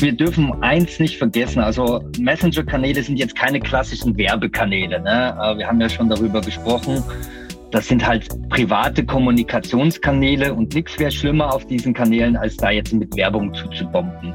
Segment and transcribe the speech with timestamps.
[0.00, 1.60] wir dürfen eins nicht vergessen.
[1.60, 5.00] Also Messenger-Kanäle sind jetzt keine klassischen Werbekanäle.
[5.00, 5.34] Ne?
[5.56, 7.02] Wir haben ja schon darüber gesprochen.
[7.70, 12.92] Das sind halt private Kommunikationskanäle und nichts wäre schlimmer auf diesen Kanälen, als da jetzt
[12.92, 14.34] mit Werbung zuzubomben.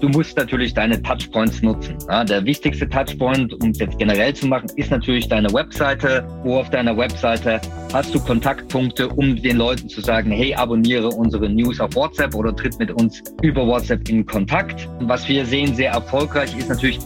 [0.00, 1.96] Du musst natürlich deine Touchpoints nutzen.
[2.08, 6.26] Ja, der wichtigste Touchpoint, um es jetzt generell zu machen, ist natürlich deine Webseite.
[6.42, 7.60] Wo auf deiner Webseite
[7.94, 12.54] hast du Kontaktpunkte, um den Leuten zu sagen, hey, abonniere unsere News auf WhatsApp oder
[12.54, 14.86] tritt mit uns über WhatsApp in Kontakt.
[15.00, 16.98] Was wir sehen, sehr erfolgreich ist natürlich,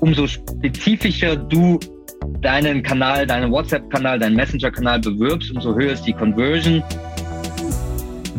[0.00, 1.80] umso spezifischer du
[2.42, 6.82] deinen Kanal, deinen WhatsApp-Kanal, deinen Messenger-Kanal bewirbst, umso höher ist die Conversion.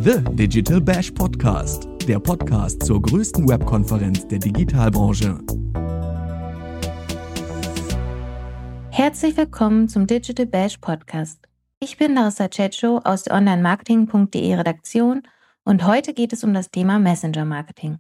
[0.04, 5.40] The Digital Bash Podcast der Podcast zur größten Webkonferenz der Digitalbranche.
[8.92, 11.42] Herzlich willkommen zum Digital Bash Podcast.
[11.82, 15.24] Ich bin Larissa Cetschow aus der Online-Marketing.de Redaktion
[15.66, 17.98] und heute geht es um das Thema Messenger Marketing.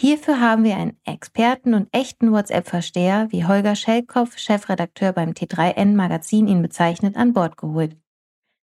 [0.00, 6.48] Hierfür haben wir einen Experten und echten WhatsApp-Versteher, wie Holger Schellkopf, Chefredakteur beim T3N Magazin
[6.48, 7.96] ihn bezeichnet, an Bord geholt.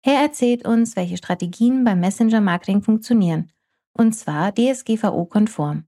[0.04, 3.50] Er erzählt uns, welche Strategien beim Messenger Marketing funktionieren
[3.92, 5.84] und zwar DSGVO-konform.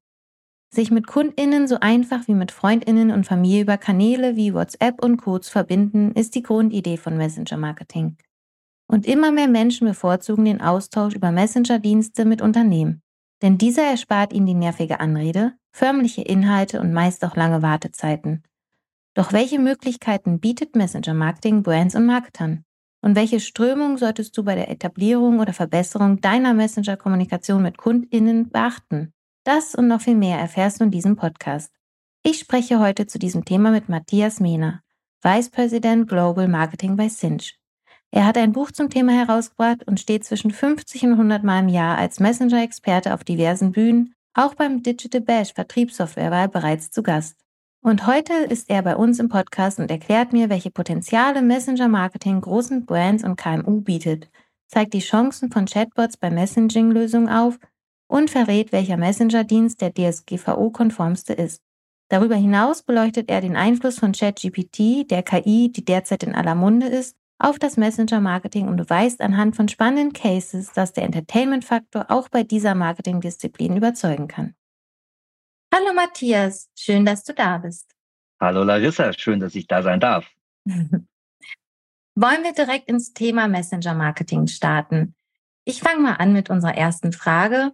[0.70, 5.18] Sich mit KundInnen so einfach wie mit FreundInnen und Familie über Kanäle wie WhatsApp und
[5.18, 5.38] Co.
[5.38, 8.16] zu verbinden, ist die Grundidee von Messenger Marketing.
[8.88, 13.02] Und immer mehr Menschen bevorzugen den Austausch über Messenger-Dienste mit Unternehmen.
[13.40, 18.42] Denn dieser erspart ihnen die nervige Anrede, förmliche Inhalte und meist auch lange Wartezeiten.
[19.14, 22.64] Doch welche Möglichkeiten bietet Messenger Marketing Brands und Marketern?
[23.04, 29.12] Und welche Strömung solltest du bei der Etablierung oder Verbesserung deiner Messenger-Kommunikation mit KundInnen beachten?
[29.44, 31.70] Das und noch viel mehr erfährst du in diesem Podcast.
[32.22, 34.80] Ich spreche heute zu diesem Thema mit Matthias Mehner,
[35.20, 37.58] Vice President Global Marketing bei Cinch.
[38.10, 41.68] Er hat ein Buch zum Thema herausgebracht und steht zwischen 50 und 100 Mal im
[41.68, 47.43] Jahr als Messenger-Experte auf diversen Bühnen, auch beim Digital Bash Vertriebssoftwarewahl bereits zu Gast.
[47.86, 52.86] Und heute ist er bei uns im Podcast und erklärt mir, welche Potenziale Messenger-Marketing großen
[52.86, 54.30] Brands und KMU bietet,
[54.68, 57.58] zeigt die Chancen von Chatbots bei Messaging-Lösungen auf
[58.08, 61.60] und verrät, welcher Messenger-Dienst der DSGVO-konformste ist.
[62.08, 66.86] Darüber hinaus beleuchtet er den Einfluss von ChatGPT, der KI, die derzeit in aller Munde
[66.86, 72.44] ist, auf das Messenger-Marketing und beweist anhand von spannenden Cases, dass der Entertainment-Faktor auch bei
[72.44, 74.54] dieser Marketing-Disziplin überzeugen kann.
[75.76, 77.90] Hallo Matthias, schön, dass du da bist.
[78.40, 80.24] Hallo Larissa, schön, dass ich da sein darf.
[80.66, 81.08] Wollen
[82.44, 85.16] wir direkt ins Thema Messenger Marketing starten?
[85.64, 87.72] Ich fange mal an mit unserer ersten Frage.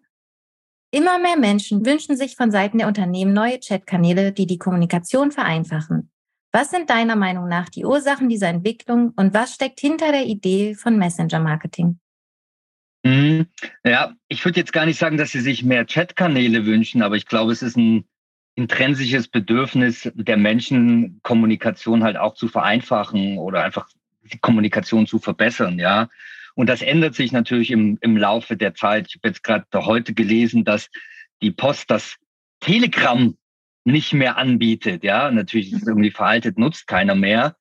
[0.90, 6.10] Immer mehr Menschen wünschen sich von Seiten der Unternehmen neue Chatkanäle, die die Kommunikation vereinfachen.
[6.52, 10.74] Was sind deiner Meinung nach die Ursachen dieser Entwicklung und was steckt hinter der Idee
[10.74, 11.99] von Messenger Marketing?
[13.02, 13.46] Mhm.
[13.84, 17.26] Ja, ich würde jetzt gar nicht sagen, dass sie sich mehr Chatkanäle wünschen, aber ich
[17.26, 18.04] glaube, es ist ein
[18.56, 23.88] intrinsisches Bedürfnis der Menschen, Kommunikation halt auch zu vereinfachen oder einfach
[24.22, 26.08] die Kommunikation zu verbessern, ja.
[26.54, 29.06] Und das ändert sich natürlich im, im Laufe der Zeit.
[29.08, 30.90] Ich habe jetzt gerade heute gelesen, dass
[31.40, 32.16] die Post das
[32.58, 33.34] Telegram
[33.84, 35.30] nicht mehr anbietet, ja.
[35.30, 37.56] Natürlich ist es irgendwie veraltet, nutzt keiner mehr.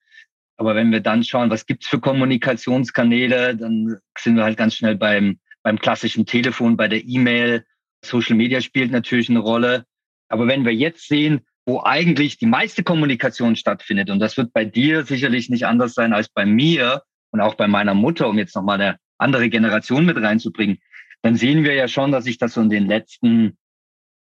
[0.59, 4.97] Aber wenn wir dann schauen, was gibt's für Kommunikationskanäle, dann sind wir halt ganz schnell
[4.97, 7.65] beim, beim klassischen Telefon, bei der E-Mail.
[8.03, 9.85] Social Media spielt natürlich eine Rolle.
[10.27, 14.65] Aber wenn wir jetzt sehen, wo eigentlich die meiste Kommunikation stattfindet, und das wird bei
[14.65, 18.53] dir sicherlich nicht anders sein als bei mir und auch bei meiner Mutter, um jetzt
[18.53, 20.79] nochmal eine andere Generation mit reinzubringen,
[21.21, 23.57] dann sehen wir ja schon, dass sich das so in den letzten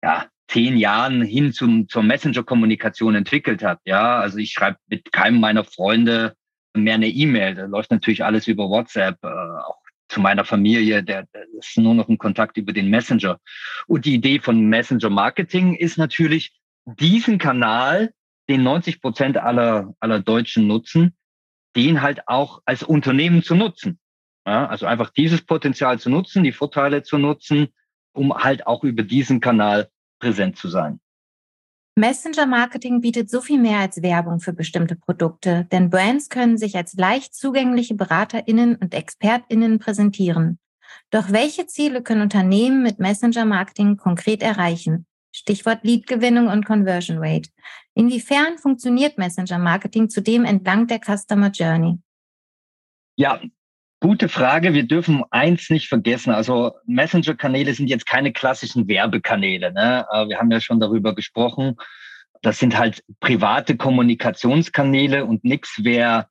[0.03, 3.79] ja, zehn Jahren hin zum, zur Messenger-Kommunikation entwickelt hat.
[3.85, 6.35] Ja, also ich schreibe mit keinem meiner Freunde
[6.73, 7.55] mehr eine E-Mail.
[7.55, 9.77] Da läuft natürlich alles über WhatsApp, äh, auch
[10.09, 13.39] zu meiner Familie, der, der ist nur noch ein Kontakt über den Messenger.
[13.87, 16.53] Und die Idee von Messenger Marketing ist natürlich,
[16.85, 18.13] diesen Kanal,
[18.47, 21.17] den 90 Prozent aller, aller Deutschen nutzen,
[21.75, 23.99] den halt auch als Unternehmen zu nutzen.
[24.45, 27.67] Ja, also einfach dieses Potenzial zu nutzen, die Vorteile zu nutzen,
[28.13, 30.99] um halt auch über diesen Kanal präsent zu sein.
[31.97, 36.93] Messenger-Marketing bietet so viel mehr als Werbung für bestimmte Produkte, denn Brands können sich als
[36.93, 40.59] leicht zugängliche BeraterInnen und ExpertInnen präsentieren.
[41.09, 45.07] Doch welche Ziele können Unternehmen mit Messenger-Marketing konkret erreichen?
[45.31, 47.49] Stichwort Lead-Gewinnung und Conversion Rate.
[47.95, 51.99] Inwiefern funktioniert Messenger-Marketing zudem entlang der Customer Journey?
[53.15, 53.41] Ja,
[53.99, 54.73] Gute Frage.
[54.73, 56.31] Wir dürfen eins nicht vergessen.
[56.31, 59.73] Also Messenger-Kanäle sind jetzt keine klassischen Werbekanäle.
[59.73, 60.05] Ne?
[60.11, 61.77] Äh, wir haben ja schon darüber gesprochen.
[62.41, 66.27] Das sind halt private Kommunikationskanäle und nichts wäre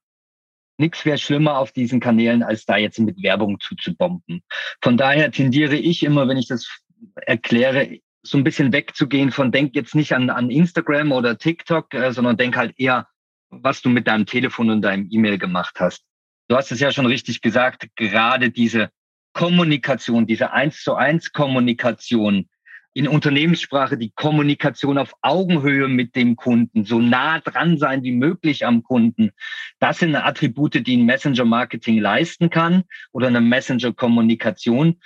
[0.79, 4.43] nichts wäre schlimmer auf diesen Kanälen, als da jetzt mit Werbung zuzubomben.
[4.83, 6.69] Von daher tendiere ich immer, wenn ich das
[7.15, 12.13] erkläre, so ein bisschen wegzugehen von denk jetzt nicht an, an Instagram oder TikTok, äh,
[12.13, 13.09] sondern denk halt eher,
[13.49, 16.05] was du mit deinem Telefon und deinem E-Mail gemacht hast.
[16.49, 18.91] Du hast es ja schon richtig gesagt, gerade diese
[19.33, 22.49] Kommunikation, diese eins zu eins Kommunikation,
[22.97, 28.65] in Unternehmenssprache die Kommunikation auf Augenhöhe mit dem Kunden, so nah dran sein wie möglich
[28.65, 29.33] am Kunden.
[29.81, 34.99] Das sind Attribute, die ein Messenger-Marketing leisten kann oder eine Messenger-Kommunikation.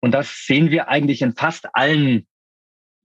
[0.00, 2.26] Und das sehen wir eigentlich in fast allen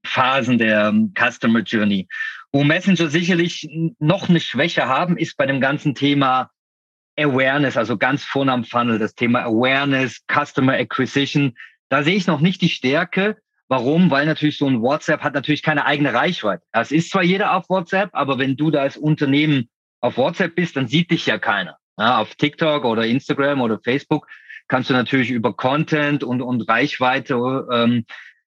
[0.06, 2.07] Phasen der Customer Journey.
[2.54, 3.68] Wo Messenger sicherlich
[4.00, 6.51] noch eine Schwäche haben, ist bei dem ganzen Thema
[7.18, 11.56] Awareness, also ganz vorne am Funnel, das Thema Awareness, Customer Acquisition.
[11.90, 13.38] Da sehe ich noch nicht die Stärke,
[13.72, 14.12] Warum?
[14.12, 16.62] Weil natürlich so ein WhatsApp hat natürlich keine eigene Reichweite.
[16.74, 19.69] Es ist zwar jeder auf WhatsApp, aber wenn du da als Unternehmen
[20.02, 21.78] auf WhatsApp bist, dann sieht dich ja keiner.
[21.98, 24.28] Ja, auf TikTok oder Instagram oder Facebook
[24.68, 28.04] kannst du natürlich über Content und, und Reichweite ähm,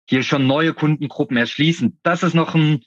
[0.07, 1.99] hier schon neue Kundengruppen erschließen.
[2.03, 2.85] Das ist noch ein,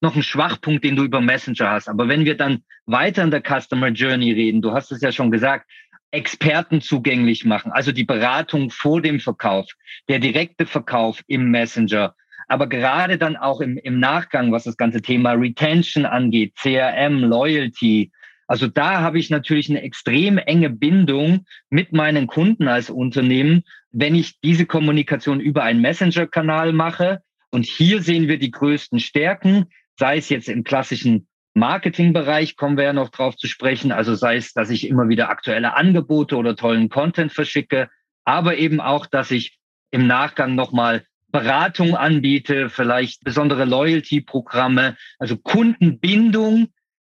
[0.00, 1.88] noch ein Schwachpunkt, den du über Messenger hast.
[1.88, 5.30] Aber wenn wir dann weiter in der Customer Journey reden, du hast es ja schon
[5.30, 5.70] gesagt,
[6.10, 9.66] Experten zugänglich machen, also die Beratung vor dem Verkauf,
[10.08, 12.14] der direkte Verkauf im Messenger,
[12.48, 18.12] aber gerade dann auch im, im Nachgang, was das ganze Thema Retention angeht, CRM, Loyalty.
[18.46, 24.14] Also da habe ich natürlich eine extrem enge Bindung mit meinen Kunden als Unternehmen, wenn
[24.14, 27.20] ich diese Kommunikation über einen Messenger-Kanal mache.
[27.50, 29.66] Und hier sehen wir die größten Stärken,
[29.98, 33.90] sei es jetzt im klassischen Marketingbereich kommen wir ja noch drauf zu sprechen.
[33.90, 37.88] Also sei es, dass ich immer wieder aktuelle Angebote oder tollen Content verschicke,
[38.24, 39.58] aber eben auch, dass ich
[39.90, 44.96] im Nachgang nochmal Beratung anbiete, vielleicht besondere Loyalty-Programme.
[45.18, 46.68] Also Kundenbindung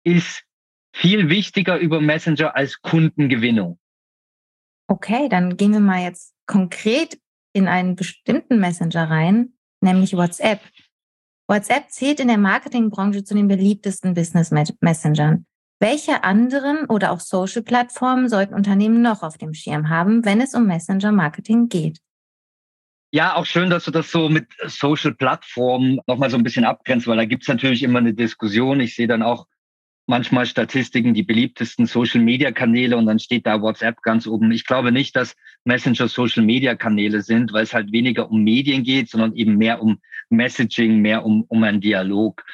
[0.05, 0.45] ist
[0.93, 3.79] viel wichtiger über Messenger als Kundengewinnung.
[4.89, 7.19] Okay, dann gehen wir mal jetzt konkret
[7.53, 10.61] in einen bestimmten Messenger rein, nämlich WhatsApp.
[11.53, 14.51] WhatsApp zählt in der Marketingbranche zu den beliebtesten Business
[14.81, 15.45] Messengern.
[15.81, 20.67] Welche anderen oder auch Social-Plattformen sollten Unternehmen noch auf dem Schirm haben, wenn es um
[20.67, 21.99] Messenger-Marketing geht?
[23.11, 27.19] Ja, auch schön, dass du das so mit Social-Plattformen nochmal so ein bisschen abgrenzt, weil
[27.19, 28.81] da gibt es natürlich immer eine Diskussion.
[28.81, 29.47] Ich sehe dann auch
[30.13, 34.53] manchmal Statistiken, die beliebtesten Social-Media-Kanäle und dann steht da WhatsApp ganz oben.
[34.53, 39.35] Ich glaube nicht, dass Messenger Social-Media-Kanäle sind, weil es halt weniger um Medien geht, sondern
[39.35, 42.45] eben mehr um Messaging, mehr um, um einen Dialog.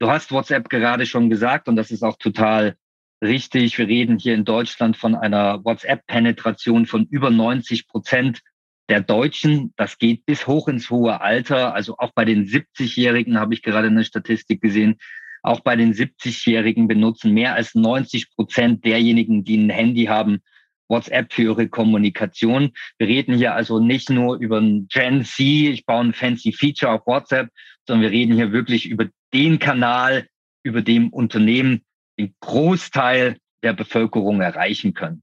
[0.00, 2.74] Du hast WhatsApp gerade schon gesagt und das ist auch total
[3.22, 3.78] richtig.
[3.78, 8.40] Wir reden hier in Deutschland von einer WhatsApp-Penetration von über 90 Prozent
[8.88, 9.72] der Deutschen.
[9.76, 11.74] Das geht bis hoch ins hohe Alter.
[11.74, 14.98] Also auch bei den 70-Jährigen habe ich gerade eine Statistik gesehen,
[15.44, 20.40] auch bei den 70-Jährigen benutzen mehr als 90 Prozent derjenigen, die ein Handy haben,
[20.88, 22.72] WhatsApp für ihre Kommunikation.
[22.98, 26.92] Wir reden hier also nicht nur über ein Gen Z, ich baue ein fancy Feature
[26.92, 27.50] auf WhatsApp,
[27.86, 30.26] sondern wir reden hier wirklich über den Kanal,
[30.62, 31.82] über dem Unternehmen
[32.18, 35.22] den Großteil der Bevölkerung erreichen können.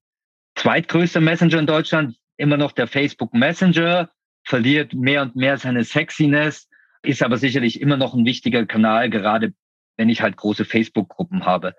[0.55, 4.11] Zweitgrößter Messenger in Deutschland, immer noch der Facebook Messenger,
[4.43, 6.67] verliert mehr und mehr seine Sexiness,
[7.01, 9.53] ist aber sicherlich immer noch ein wichtiger Kanal, gerade
[10.01, 11.75] wenn ich halt große Facebook-Gruppen habe.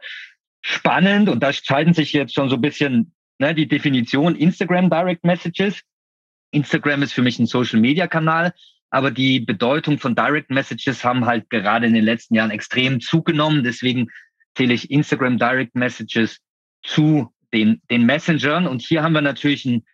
[0.61, 5.25] Spannend, und da scheiden sich jetzt schon so ein bisschen ne, die Definition Instagram Direct
[5.25, 5.83] Messages.
[6.53, 8.55] Instagram ist für mich ein Social-Media-Kanal,
[8.91, 13.65] aber die Bedeutung von Direct Messages haben halt gerade in den letzten Jahren extrem zugenommen.
[13.65, 14.07] Deswegen
[14.55, 16.39] zähle ich Instagram Direct Messages
[16.85, 18.69] zu den, den Messengern.
[18.69, 19.85] Und hier haben wir natürlich ein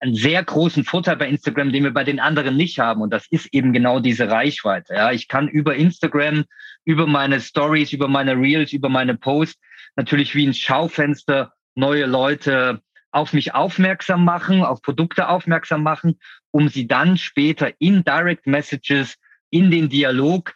[0.00, 3.00] einen sehr großen Vorteil bei Instagram, den wir bei den anderen nicht haben.
[3.00, 4.94] Und das ist eben genau diese Reichweite.
[4.94, 6.44] Ja, ich kann über Instagram,
[6.84, 9.60] über meine Stories, über meine Reels, über meine Posts
[9.96, 16.18] natürlich wie ein Schaufenster neue Leute auf mich aufmerksam machen, auf Produkte aufmerksam machen,
[16.50, 19.16] um sie dann später in Direct Messages
[19.50, 20.54] in den Dialog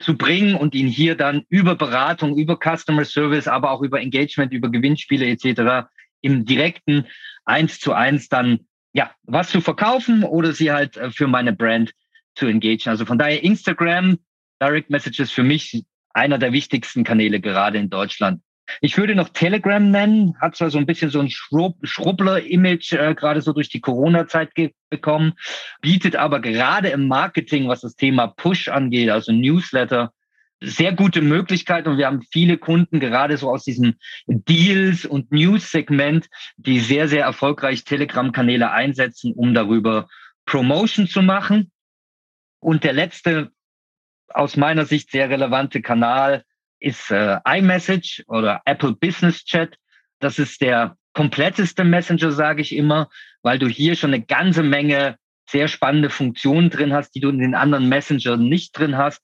[0.00, 4.52] zu bringen und ihn hier dann über Beratung, über Customer Service, aber auch über Engagement,
[4.52, 5.88] über Gewinnspiele etc.
[6.20, 7.06] im direkten
[7.44, 11.92] eins zu eins dann ja, was zu verkaufen oder sie halt äh, für meine Brand
[12.34, 12.92] zu engagieren.
[12.92, 14.18] Also von daher Instagram,
[14.62, 15.84] Direct Messages für mich
[16.14, 18.40] einer der wichtigsten Kanäle gerade in Deutschland.
[18.80, 23.42] Ich würde noch Telegram nennen, hat zwar so ein bisschen so ein Schrubbler-Image äh, gerade
[23.42, 24.52] so durch die Corona-Zeit
[24.88, 25.34] bekommen,
[25.82, 30.12] bietet aber gerade im Marketing, was das Thema Push angeht, also Newsletter,
[30.64, 33.94] sehr gute Möglichkeit und wir haben viele Kunden gerade so aus diesem
[34.26, 40.08] Deals und News-Segment, die sehr, sehr erfolgreich Telegram-Kanäle einsetzen, um darüber
[40.46, 41.70] Promotion zu machen.
[42.60, 43.50] Und der letzte
[44.28, 46.44] aus meiner Sicht sehr relevante Kanal
[46.80, 49.76] ist äh, iMessage oder Apple Business Chat.
[50.18, 53.08] Das ist der kompletteste Messenger, sage ich immer,
[53.42, 55.16] weil du hier schon eine ganze Menge
[55.48, 59.22] sehr spannende Funktionen drin hast, die du in den anderen Messenger nicht drin hast.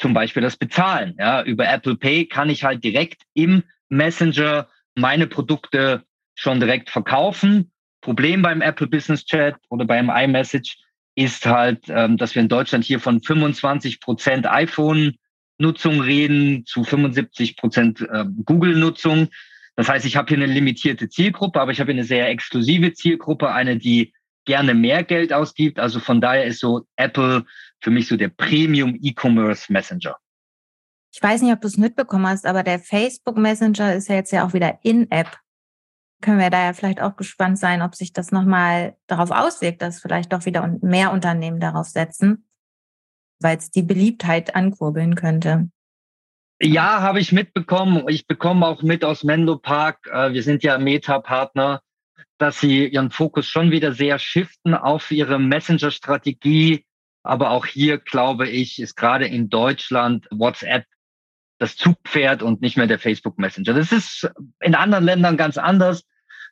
[0.00, 1.14] Zum Beispiel das Bezahlen.
[1.18, 6.04] Ja, über Apple Pay kann ich halt direkt im Messenger meine Produkte
[6.34, 7.70] schon direkt verkaufen.
[8.00, 10.78] Problem beim Apple Business Chat oder beim iMessage
[11.16, 17.58] ist halt, ähm, dass wir in Deutschland hier von 25 Prozent iPhone-Nutzung reden zu 75
[17.58, 19.28] Prozent äh, Google-Nutzung.
[19.76, 23.52] Das heißt, ich habe hier eine limitierte Zielgruppe, aber ich habe eine sehr exklusive Zielgruppe,
[23.52, 24.14] eine, die
[24.50, 25.78] gerne mehr Geld ausgibt.
[25.78, 27.44] Also von daher ist so Apple
[27.80, 30.16] für mich so der Premium E-Commerce Messenger.
[31.14, 34.32] Ich weiß nicht, ob du es mitbekommen hast, aber der Facebook Messenger ist ja jetzt
[34.32, 35.38] ja auch wieder in-App.
[36.20, 40.00] Können wir da ja vielleicht auch gespannt sein, ob sich das nochmal darauf auswirkt, dass
[40.00, 42.48] vielleicht doch wieder mehr Unternehmen darauf setzen,
[43.40, 45.70] weil es die Beliebtheit ankurbeln könnte.
[46.60, 48.04] Ja, habe ich mitbekommen.
[48.08, 50.08] Ich bekomme auch mit aus Menlo Park.
[50.12, 51.82] Äh, wir sind ja Meta-Partner,
[52.40, 56.86] dass sie ihren Fokus schon wieder sehr shiften auf ihre Messenger-Strategie.
[57.22, 60.86] Aber auch hier, glaube ich, ist gerade in Deutschland WhatsApp
[61.58, 63.74] das Zugpferd und nicht mehr der Facebook Messenger.
[63.74, 64.30] Das ist
[64.60, 66.04] in anderen Ländern ganz anders.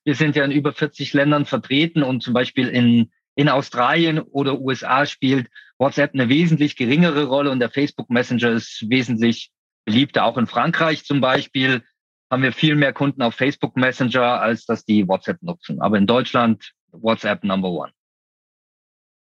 [0.05, 4.61] Wir sind ja in über 40 Ländern vertreten und zum Beispiel in, in Australien oder
[4.61, 9.51] USA spielt WhatsApp eine wesentlich geringere Rolle und der Facebook Messenger ist wesentlich
[9.87, 10.27] beliebter.
[10.27, 11.83] Auch in Frankreich zum Beispiel
[12.31, 15.81] haben wir viel mehr Kunden auf Facebook Messenger, als dass die WhatsApp nutzen.
[15.81, 17.93] Aber in Deutschland WhatsApp Number One.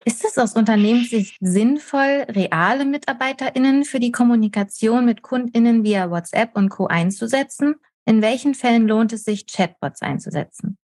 [0.04, 6.70] Ist es aus Unternehmenssicht sinnvoll, reale MitarbeiterInnen für die Kommunikation mit KundInnen via WhatsApp und
[6.70, 6.86] Co.
[6.86, 7.76] einzusetzen?
[8.04, 10.76] In welchen Fällen lohnt es sich, Chatbots einzusetzen?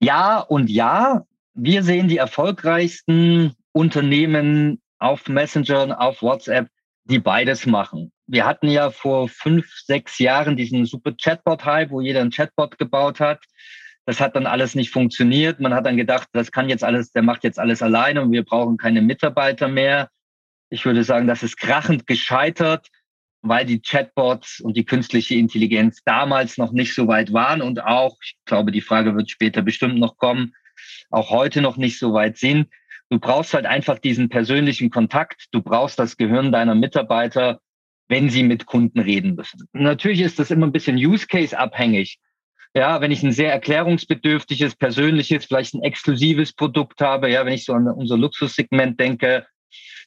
[0.00, 1.24] Ja und ja.
[1.54, 6.68] Wir sehen die erfolgreichsten Unternehmen auf Messenger, auf WhatsApp,
[7.08, 8.12] die beides machen.
[8.26, 13.20] Wir hatten ja vor fünf, sechs Jahren diesen super Chatbot-Hype, wo jeder einen Chatbot gebaut
[13.20, 13.42] hat.
[14.04, 15.60] Das hat dann alles nicht funktioniert.
[15.60, 18.44] Man hat dann gedacht, das kann jetzt alles, der macht jetzt alles alleine und wir
[18.44, 20.08] brauchen keine Mitarbeiter mehr.
[20.70, 22.88] Ich würde sagen, das ist krachend gescheitert,
[23.42, 28.18] weil die Chatbots und die künstliche Intelligenz damals noch nicht so weit waren und auch,
[28.22, 30.54] ich glaube, die Frage wird später bestimmt noch kommen,
[31.10, 32.68] auch heute noch nicht so weit sind.
[33.10, 35.46] Du brauchst halt einfach diesen persönlichen Kontakt.
[35.52, 37.60] Du brauchst das Gehirn deiner Mitarbeiter,
[38.08, 39.68] wenn sie mit Kunden reden müssen.
[39.72, 42.18] Natürlich ist das immer ein bisschen Use Case abhängig.
[42.74, 47.64] Ja, wenn ich ein sehr erklärungsbedürftiges, persönliches, vielleicht ein exklusives Produkt habe, ja, wenn ich
[47.64, 49.46] so an unser Luxussegment denke,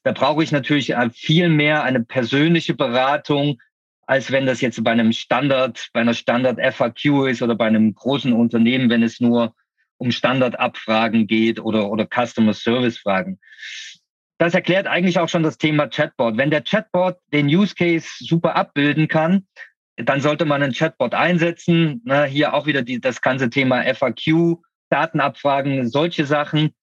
[0.04, 3.60] da brauche ich natürlich viel mehr eine persönliche Beratung,
[4.06, 7.94] als wenn das jetzt bei einem Standard, bei einer Standard FAQ ist oder bei einem
[7.94, 9.56] großen Unternehmen, wenn es nur
[10.02, 13.40] um Standardabfragen geht oder, oder Customer Service Fragen.
[14.40, 16.38] Das erklärt eigentlich auch schon das Thema Chatbot.
[16.38, 19.46] Wenn der Chatbot den Use Case super abbilden kann,
[19.98, 22.02] dann sollte man einen Chatbot einsetzen.
[22.04, 24.58] Ne, hier auch wieder die, das ganze Thema FAQ,
[24.90, 26.74] Datenabfragen, solche Sachen.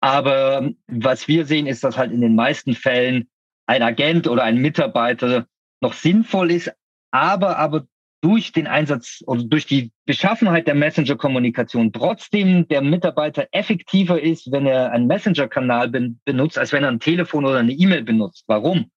[0.00, 3.28] Aber was wir sehen, ist, dass halt in den meisten Fällen
[3.66, 5.46] ein Agent oder ein Mitarbeiter
[5.80, 6.70] noch sinnvoll ist,
[7.10, 7.88] aber, aber
[8.20, 14.66] durch den Einsatz oder durch die Beschaffenheit der Messenger-Kommunikation trotzdem der Mitarbeiter effektiver ist, wenn
[14.66, 15.88] er einen Messenger-Kanal
[16.24, 18.44] benutzt, als wenn er ein Telefon oder eine E-Mail benutzt.
[18.46, 18.90] Warum?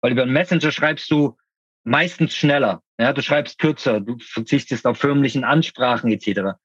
[0.00, 1.36] Weil über einen Messenger schreibst du
[1.84, 2.82] meistens schneller.
[3.00, 6.58] Ja, du schreibst kürzer, du verzichtest auf förmlichen Ansprachen etc.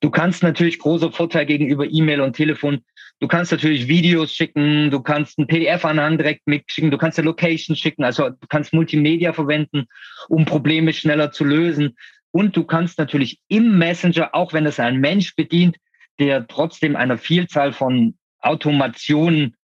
[0.00, 2.84] Du kannst natürlich großer Vorteil gegenüber E-Mail und Telefon.
[3.20, 7.76] Du kannst natürlich Videos schicken, du kannst einen PDF-Anhang direkt mitschicken, du kannst eine Location
[7.76, 9.84] schicken, also du kannst Multimedia verwenden,
[10.28, 11.96] um Probleme schneller zu lösen.
[12.32, 15.76] Und du kannst natürlich im Messenger, auch wenn es ein Mensch bedient,
[16.18, 19.54] der trotzdem einer Vielzahl von Automationen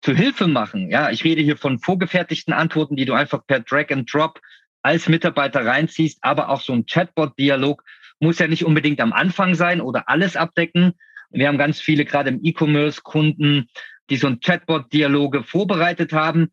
[0.00, 0.90] zu Hilfe machen.
[0.90, 4.40] Ja, ich rede hier von vorgefertigten Antworten, die du einfach per Drag and Drop
[4.82, 7.84] als Mitarbeiter reinziehst, aber auch so ein Chatbot-Dialog
[8.20, 10.94] muss ja nicht unbedingt am Anfang sein oder alles abdecken.
[11.32, 13.68] Wir haben ganz viele gerade im E-Commerce Kunden,
[14.10, 16.50] die so ein Chatbot-Dialoge vorbereitet haben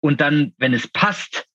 [0.00, 1.46] und dann, wenn es passt,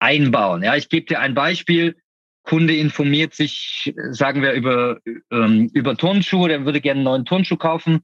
[0.00, 0.62] einbauen.
[0.62, 1.96] Ja, ich gebe dir ein Beispiel.
[2.42, 4.98] Kunde informiert sich, sagen wir, über,
[5.30, 8.02] ähm, über Turnschuhe, der würde gerne einen neuen Turnschuh kaufen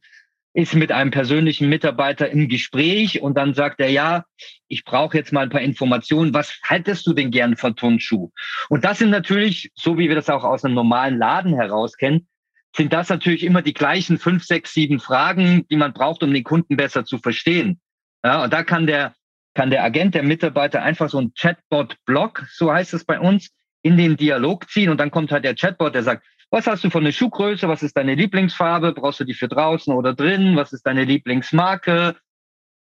[0.53, 4.25] ist mit einem persönlichen Mitarbeiter im Gespräch und dann sagt er, ja,
[4.67, 6.35] ich brauche jetzt mal ein paar Informationen.
[6.35, 8.31] Was haltest du denn gern von Turnschuh?
[8.69, 12.27] Und das sind natürlich, so wie wir das auch aus einem normalen Laden heraus kennen,
[12.77, 16.45] sind das natürlich immer die gleichen fünf, sechs, sieben Fragen, die man braucht, um den
[16.45, 17.81] Kunden besser zu verstehen.
[18.25, 19.15] Ja, und da kann der,
[19.55, 23.51] kann der Agent, der Mitarbeiter einfach so ein Chatbot-Block, so heißt es bei uns,
[23.83, 26.91] in den Dialog ziehen und dann kommt halt der Chatbot, der sagt, was hast du
[26.91, 27.69] von der Schuhgröße?
[27.69, 28.93] Was ist deine Lieblingsfarbe?
[28.93, 30.57] Brauchst du die für draußen oder drin?
[30.57, 32.17] Was ist deine Lieblingsmarke?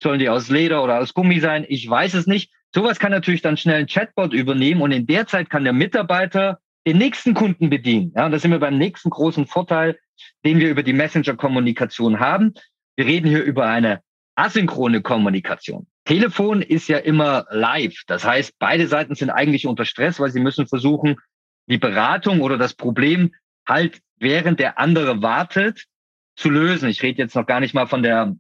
[0.01, 1.65] Sollen die aus Leder oder aus Gummi sein?
[1.67, 2.51] Ich weiß es nicht.
[2.73, 6.59] Sowas kann natürlich dann schnell ein Chatbot übernehmen und in der Zeit kann der Mitarbeiter
[6.87, 8.13] den nächsten Kunden bedienen.
[8.15, 9.99] Ja, und da sind wir beim nächsten großen Vorteil,
[10.45, 12.53] den wir über die Messenger-Kommunikation haben.
[12.95, 14.01] wir reden hier über eine
[14.35, 15.85] asynchrone Kommunikation.
[16.05, 18.03] Telefon ist ja immer live.
[18.07, 21.17] Das heißt, beide Seiten sind eigentlich unter Stress, weil sie müssen versuchen,
[21.69, 23.35] die Beratung oder das Problem
[23.67, 25.87] halt während der andere wartet
[26.37, 26.87] zu lösen.
[26.87, 28.33] Ich rede jetzt noch gar nicht mal von der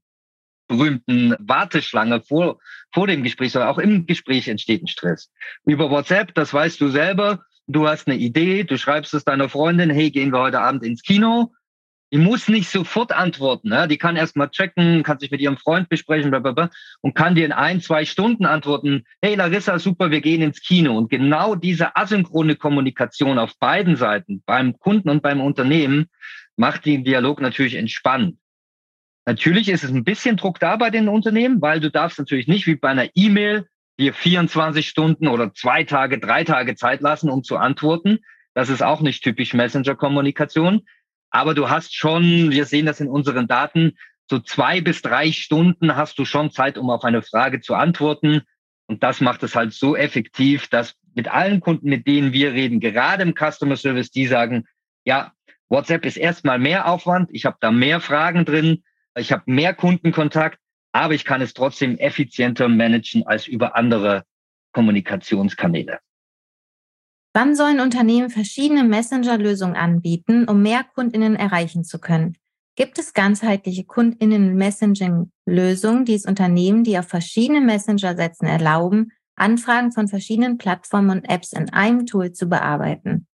[0.69, 2.59] berühmten Warteschlange vor,
[2.93, 5.31] vor dem Gespräch, sondern auch im Gespräch entsteht ein Stress.
[5.65, 9.89] Über WhatsApp, das weißt du selber, du hast eine Idee, du schreibst es deiner Freundin,
[9.89, 11.53] hey, gehen wir heute Abend ins Kino.
[12.13, 13.67] Die muss nicht sofort antworten.
[13.67, 13.85] Ne?
[13.89, 16.69] Die kann erst mal checken, kann sich mit ihrem Freund besprechen blablabla,
[17.01, 20.97] und kann dir in ein, zwei Stunden antworten, hey Larissa, super, wir gehen ins Kino.
[20.97, 26.07] Und genau diese asynchrone Kommunikation auf beiden Seiten, beim Kunden und beim Unternehmen,
[26.55, 28.37] macht den Dialog natürlich entspannt.
[29.25, 32.65] Natürlich ist es ein bisschen Druck da bei den Unternehmen, weil du darfst natürlich nicht
[32.67, 33.67] wie bei einer E-Mail
[33.99, 38.19] dir 24 Stunden oder zwei Tage, drei Tage Zeit lassen, um zu antworten.
[38.53, 40.81] Das ist auch nicht typisch Messenger-Kommunikation.
[41.29, 43.97] Aber du hast schon, wir sehen das in unseren Daten,
[44.29, 48.41] so zwei bis drei Stunden hast du schon Zeit, um auf eine Frage zu antworten.
[48.87, 52.79] Und das macht es halt so effektiv, dass mit allen Kunden, mit denen wir reden,
[52.79, 54.65] gerade im Customer Service, die sagen,
[55.03, 55.33] ja,
[55.69, 58.83] WhatsApp ist erstmal mehr Aufwand, ich habe da mehr Fragen drin,
[59.15, 60.59] ich habe mehr Kundenkontakt,
[60.97, 64.23] aber ich kann es trotzdem effizienter managen als über andere
[64.73, 65.99] Kommunikationskanäle.
[67.33, 72.35] Wann sollen Unternehmen verschiedene Messenger-Lösungen anbieten, um mehr Kundinnen erreichen zu können?
[72.75, 80.07] Gibt es ganzheitliche Kundinnen-Messaging-Lösungen, die es Unternehmen, die auf verschiedene Messenger setzen, erlauben, Anfragen von
[80.07, 83.27] verschiedenen Plattformen und Apps in einem Tool zu bearbeiten?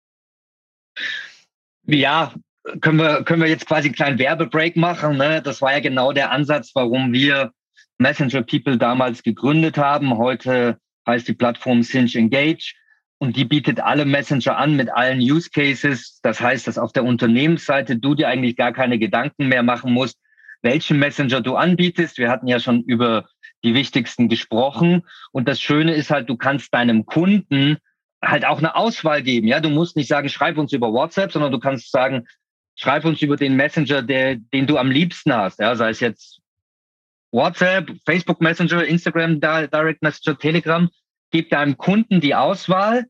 [1.86, 2.34] Ja,
[2.82, 5.18] können wir, können wir jetzt quasi einen kleinen Werbebreak machen.
[5.18, 5.42] Ne?
[5.42, 7.52] Das war ja genau der Ansatz, warum wir
[7.98, 10.18] Messenger People damals gegründet haben.
[10.18, 10.78] Heute
[11.08, 12.74] heißt die Plattform Cinch Engage.
[13.20, 16.20] Und die bietet alle Messenger an mit allen Use Cases.
[16.24, 20.18] Das heißt, dass auf der Unternehmensseite du dir eigentlich gar keine Gedanken mehr machen musst,
[20.62, 22.18] welchen Messenger du anbietest.
[22.18, 23.28] Wir hatten ja schon über
[23.64, 25.04] die wichtigsten gesprochen.
[25.32, 27.78] Und das Schöne ist halt, du kannst deinem Kunden
[28.22, 29.48] halt auch eine Auswahl geben.
[29.48, 32.26] Ja, du musst nicht sagen, schreib uns über WhatsApp, sondern du kannst sagen,
[32.76, 35.60] schreib uns über den Messenger, der, den du am liebsten hast.
[35.60, 36.40] Ja, sei es jetzt
[37.32, 40.90] WhatsApp, Facebook Messenger, Instagram Direct Messenger, Telegram.
[41.32, 43.06] Gib deinem Kunden die Auswahl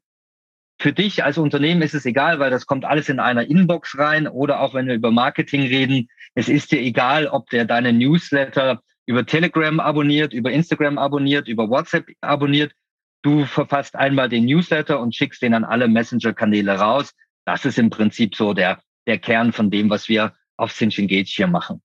[0.80, 4.28] für dich als Unternehmen ist es egal, weil das kommt alles in einer Inbox rein
[4.28, 8.82] oder auch wenn wir über Marketing reden, es ist dir egal, ob der deine Newsletter
[9.06, 12.73] über Telegram abonniert, über Instagram abonniert, über WhatsApp abonniert.
[13.21, 17.13] Du verfasst einmal den Newsletter und schickst den an alle Messenger-Kanäle raus.
[17.45, 21.34] Das ist im Prinzip so der, der Kern von dem, was wir auf Cinch Engage
[21.36, 21.82] hier machen.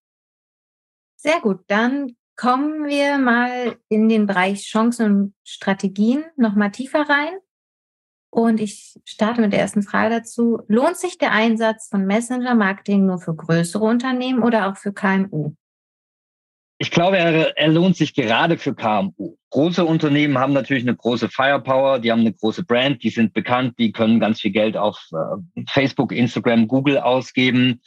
[1.16, 1.60] Sehr gut.
[1.66, 7.36] Dann kommen wir mal in den Bereich Chancen und Strategien noch mal tiefer rein.
[8.30, 10.62] Und ich starte mit der ersten Frage dazu.
[10.68, 15.54] Lohnt sich der Einsatz von Messenger-Marketing nur für größere Unternehmen oder auch für KMU?
[16.80, 19.36] Ich glaube, er, er, lohnt sich gerade für KMU.
[19.50, 23.74] Große Unternehmen haben natürlich eine große Firepower, die haben eine große Brand, die sind bekannt,
[23.80, 27.80] die können ganz viel Geld auf äh, Facebook, Instagram, Google ausgeben.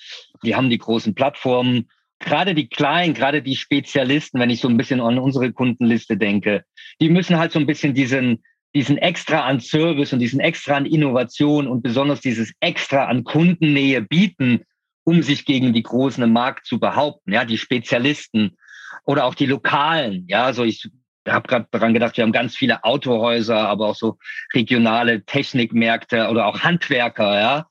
[0.44, 1.90] Die haben die großen Plattformen.
[2.20, 6.66] Gerade die Kleinen, gerade die Spezialisten, wenn ich so ein bisschen an unsere Kundenliste denke,
[7.00, 8.44] die müssen halt so ein bisschen diesen,
[8.76, 14.02] diesen extra an Service und diesen extra an Innovation und besonders dieses extra an Kundennähe
[14.02, 14.66] bieten,
[15.06, 18.58] um sich gegen die Großen im Markt zu behaupten, ja, die Spezialisten
[19.06, 20.90] oder auch die Lokalen, ja, also ich
[21.28, 24.18] habe gerade daran gedacht, wir haben ganz viele Autohäuser, aber auch so
[24.54, 27.68] regionale Technikmärkte oder auch Handwerker, ja,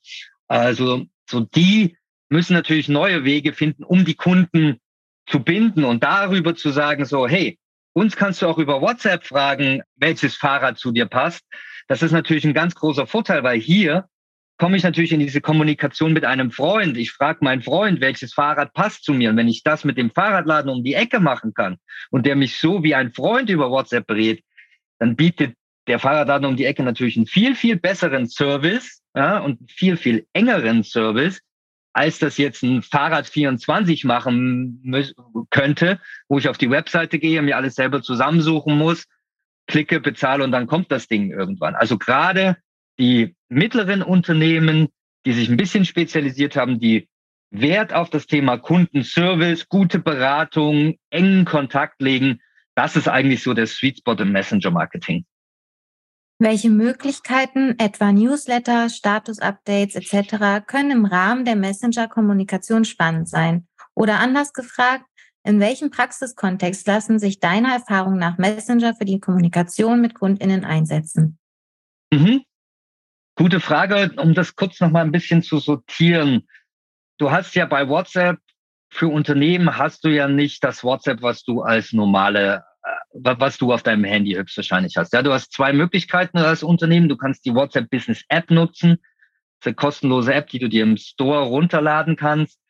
[0.48, 1.96] also so die
[2.28, 4.80] müssen natürlich neue Wege finden, um die Kunden
[5.26, 7.58] zu binden und darüber zu sagen, so, hey,
[7.92, 11.44] uns kannst du auch über WhatsApp fragen, welches Fahrrad zu dir passt.
[11.88, 14.08] Das ist natürlich ein ganz großer Vorteil, weil hier
[14.60, 16.96] komme ich natürlich in diese Kommunikation mit einem Freund.
[16.98, 19.30] Ich frage meinen Freund, welches Fahrrad passt zu mir.
[19.30, 21.78] Und wenn ich das mit dem Fahrradladen um die Ecke machen kann
[22.10, 24.44] und der mich so wie ein Freund über WhatsApp berät,
[24.98, 29.58] dann bietet der Fahrradladen um die Ecke natürlich einen viel, viel besseren Service ja, und
[29.72, 31.40] viel, viel engeren Service,
[31.94, 35.08] als das jetzt ein Fahrrad 24 machen
[35.48, 39.06] könnte, wo ich auf die Webseite gehe, mir alles selber zusammensuchen muss,
[39.66, 41.74] klicke, bezahle und dann kommt das Ding irgendwann.
[41.74, 42.58] Also gerade
[42.98, 44.88] die mittleren Unternehmen,
[45.26, 47.08] die sich ein bisschen spezialisiert haben, die
[47.50, 52.40] Wert auf das Thema Kundenservice, gute Beratung, engen Kontakt legen,
[52.74, 55.24] das ist eigentlich so der Sweet Spot im Messenger Marketing.
[56.38, 63.66] Welche Möglichkeiten, etwa Newsletter, Status-Updates etc., können im Rahmen der Messenger-Kommunikation spannend sein?
[63.94, 65.04] Oder anders gefragt,
[65.42, 71.38] in welchem Praxiskontext lassen sich deiner Erfahrung nach Messenger für die Kommunikation mit KundInnen einsetzen?
[72.10, 72.42] Mhm.
[73.40, 76.46] Gute Frage, um das kurz noch mal ein bisschen zu sortieren.
[77.16, 78.36] Du hast ja bei WhatsApp
[78.90, 83.72] für Unternehmen hast du ja nicht das WhatsApp, was du als normale, äh, was du
[83.72, 85.14] auf deinem Handy höchstwahrscheinlich hast.
[85.14, 87.08] Ja, du hast zwei Möglichkeiten als Unternehmen.
[87.08, 88.98] Du kannst die WhatsApp Business App nutzen.
[88.98, 92.60] Das ist eine kostenlose App, die du dir im Store runterladen kannst.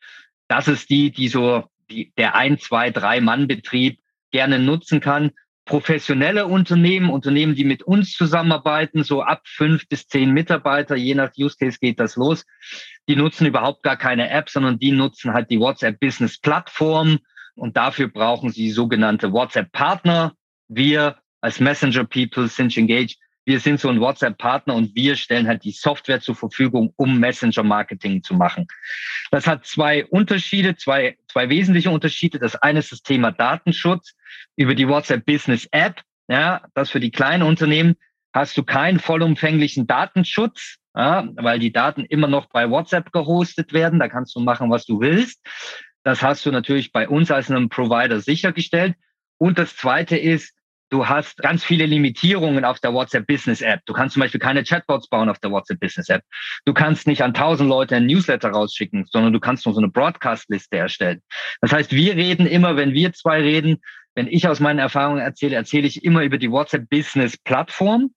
[0.46, 3.98] Das ist die, die so die, der ein, zwei, drei Mann Betrieb
[4.30, 5.32] gerne nutzen kann.
[5.70, 11.30] Professionelle Unternehmen, Unternehmen, die mit uns zusammenarbeiten, so ab fünf bis zehn Mitarbeiter, je nach
[11.38, 12.44] Use Case geht das los.
[13.08, 17.20] Die nutzen überhaupt gar keine App, sondern die nutzen halt die WhatsApp Business Plattform
[17.54, 20.34] und dafür brauchen sie sogenannte WhatsApp Partner.
[20.66, 23.14] Wir als Messenger People, Cinch Engage,
[23.50, 28.22] wir sind so ein WhatsApp-Partner und wir stellen halt die Software zur Verfügung, um Messenger-Marketing
[28.22, 28.68] zu machen.
[29.32, 32.38] Das hat zwei Unterschiede, zwei, zwei wesentliche Unterschiede.
[32.38, 34.14] Das eine ist das Thema Datenschutz
[34.54, 36.00] über die WhatsApp Business App.
[36.28, 37.96] Ja, das für die kleinen Unternehmen
[38.32, 43.98] hast du keinen vollumfänglichen Datenschutz, ja, weil die Daten immer noch bei WhatsApp gehostet werden.
[43.98, 45.44] Da kannst du machen, was du willst.
[46.04, 48.94] Das hast du natürlich bei uns als einem Provider sichergestellt.
[49.38, 50.54] Und das zweite ist,
[50.90, 53.80] Du hast ganz viele Limitierungen auf der WhatsApp Business App.
[53.86, 56.22] Du kannst zum Beispiel keine Chatbots bauen auf der WhatsApp Business App.
[56.64, 59.88] Du kannst nicht an tausend Leute ein Newsletter rausschicken, sondern du kannst nur so eine
[59.88, 61.22] Broadcast-Liste erstellen.
[61.60, 63.80] Das heißt, wir reden immer, wenn wir zwei reden,
[64.16, 68.12] wenn ich aus meinen Erfahrungen erzähle, erzähle ich immer über die WhatsApp Business Plattform.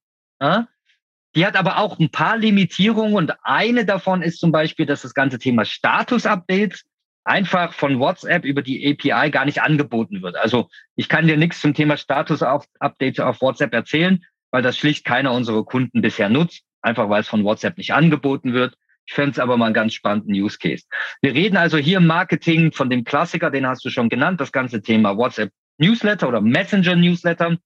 [1.35, 5.13] Die hat aber auch ein paar Limitierungen und eine davon ist zum Beispiel, dass das
[5.13, 6.85] ganze Thema Status-Updates
[7.25, 10.35] einfach von WhatsApp über die API gar nicht angeboten wird.
[10.35, 15.31] Also ich kann dir nichts zum Thema Status-Updates auf WhatsApp erzählen, weil das schlicht keiner
[15.31, 18.75] unserer Kunden bisher nutzt, einfach weil es von WhatsApp nicht angeboten wird.
[19.05, 20.85] Ich fände es aber mal einen ganz spannenden Use Case.
[21.21, 24.51] Wir reden also hier im Marketing von dem Klassiker, den hast du schon genannt, das
[24.51, 27.57] ganze Thema WhatsApp Newsletter oder Messenger Newsletter.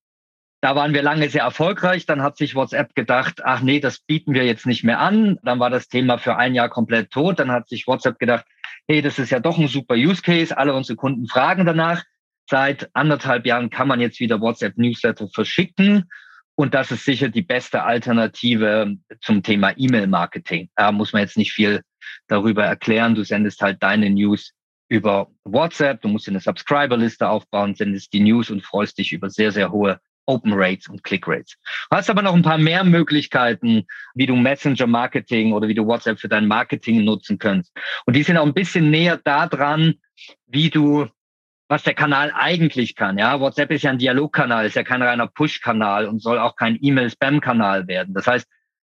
[0.62, 2.06] Da waren wir lange sehr erfolgreich.
[2.08, 5.38] Dann hat sich WhatsApp gedacht, ach nee, das bieten wir jetzt nicht mehr an.
[5.44, 7.40] Dann war das Thema für ein Jahr komplett tot.
[7.40, 8.46] Dann hat sich WhatsApp gedacht,
[8.88, 10.58] hey, das ist ja doch ein super Use Case.
[10.58, 12.04] Alle unsere Kunden fragen danach.
[12.50, 16.10] Seit anderthalb Jahren kann man jetzt wieder WhatsApp Newsletter verschicken.
[16.56, 20.70] Und das ist sicher die beste Alternative zum Thema E-Mail-Marketing.
[20.76, 21.82] Da muss man jetzt nicht viel
[22.28, 23.14] darüber erklären.
[23.14, 24.54] Du sendest halt deine News
[24.90, 26.02] über WhatsApp.
[26.02, 29.72] Du musst dir eine Subscriber-Liste aufbauen, sendest die News und freust dich über sehr, sehr
[29.72, 31.58] hohe Open Rates und Click Rates.
[31.90, 35.88] Du hast aber noch ein paar mehr Möglichkeiten, wie du Messenger Marketing oder wie du
[35.88, 37.74] WhatsApp für dein Marketing nutzen kannst.
[38.06, 39.96] Und die sind auch ein bisschen näher da dran,
[40.46, 41.08] wie du
[41.70, 43.18] was der Kanal eigentlich kann.
[43.18, 46.78] Ja, WhatsApp ist ja ein Dialogkanal, ist ja kein reiner Push-Kanal und soll auch kein
[46.82, 48.14] E-Mail-Spam-Kanal werden.
[48.14, 48.48] Das heißt,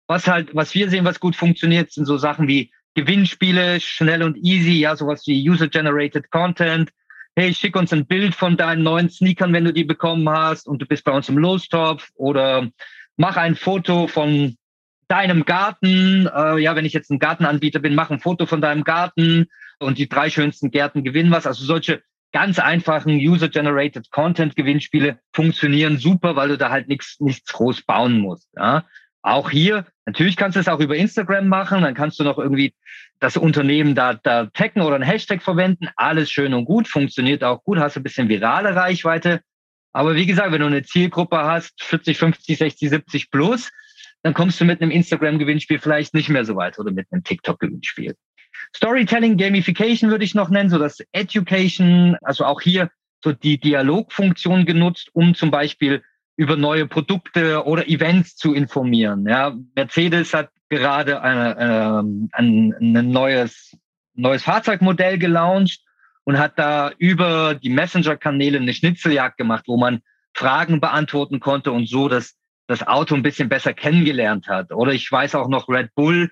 [0.08, 4.36] was halt, was wir sehen, was gut funktioniert, sind so Sachen wie Gewinnspiele, schnell und
[4.36, 6.90] easy, ja, sowas wie User-Generated Content,
[7.36, 10.80] hey, schick uns ein Bild von deinen neuen Sneakern, wenn du die bekommen hast und
[10.80, 12.70] du bist bei uns im Lostopf oder
[13.16, 14.56] mach ein Foto von
[15.08, 16.28] deinem Garten.
[16.32, 19.46] Äh, ja, wenn ich jetzt ein Gartenanbieter bin, mach ein Foto von deinem Garten
[19.78, 21.46] und die drei schönsten Gärten gewinnen was.
[21.46, 27.82] Also solche ganz einfachen User-Generated Content-Gewinnspiele funktionieren super, weil du da halt nichts nichts groß
[27.82, 28.48] bauen musst.
[28.56, 28.84] Ja.
[29.24, 32.74] Auch hier, natürlich kannst du es auch über Instagram machen, dann kannst du noch irgendwie
[33.20, 35.88] das Unternehmen da, da taggen oder ein Hashtag verwenden.
[35.96, 39.40] Alles schön und gut, funktioniert auch gut, hast ein bisschen virale Reichweite.
[39.94, 43.70] Aber wie gesagt, wenn du eine Zielgruppe hast, 40, 50, 60, 70 plus,
[44.22, 48.14] dann kommst du mit einem Instagram-Gewinnspiel vielleicht nicht mehr so weit oder mit einem TikTok-Gewinnspiel.
[48.76, 52.90] Storytelling, Gamification würde ich noch nennen, so das Education, also auch hier
[53.22, 56.02] so die Dialogfunktion genutzt, um zum Beispiel
[56.36, 59.26] über neue Produkte oder Events zu informieren.
[59.28, 63.76] Ja, Mercedes hat gerade eine, ähm, ein, ein neues,
[64.14, 65.80] neues Fahrzeugmodell gelauncht
[66.24, 70.00] und hat da über die Messenger-Kanäle eine Schnitzeljagd gemacht, wo man
[70.34, 72.34] Fragen beantworten konnte und so das,
[72.66, 74.72] das Auto ein bisschen besser kennengelernt hat.
[74.72, 76.30] Oder ich weiß auch noch, Red Bull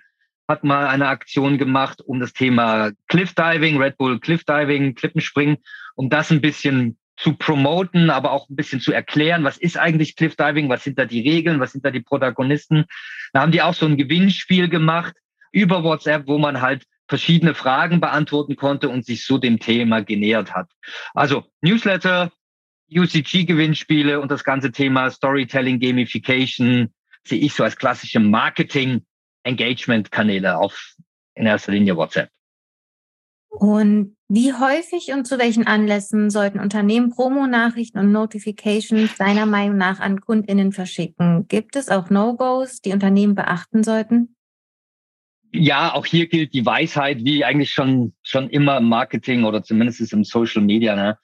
[0.49, 5.59] hat mal eine Aktion gemacht um das Thema Cliff Diving, Red Bull Cliff Diving, Klippenspringen,
[5.95, 10.17] um das ein bisschen zu promoten, aber auch ein bisschen zu erklären, was ist eigentlich
[10.17, 12.87] Cliff Diving, was sind da die Regeln, was sind da die Protagonisten.
[13.33, 15.15] Da haben die auch so ein Gewinnspiel gemacht
[15.53, 20.53] über WhatsApp, wo man halt verschiedene Fragen beantworten konnte und sich so dem Thema genähert
[20.53, 20.69] hat.
[21.15, 22.33] Also Newsletter,
[22.91, 26.93] UCG-Gewinnspiele und das ganze Thema Storytelling, Gamification
[27.25, 30.97] sehe ich so als klassische Marketing-Engagement-Kanäle auf
[31.35, 32.31] in erster Linie WhatsApp.
[33.49, 40.01] Und wie häufig und zu welchen Anlässen sollten Unternehmen Promo-Nachrichten und Notifications deiner Meinung nach
[40.01, 41.47] an KundInnen verschicken?
[41.49, 44.35] Gibt es auch No-Gos, die Unternehmen beachten sollten?
[45.53, 50.15] Ja, auch hier gilt die Weisheit, wie eigentlich schon, schon immer im Marketing oder zumindest
[50.15, 50.97] im Social Media.
[50.97, 51.19] Ne?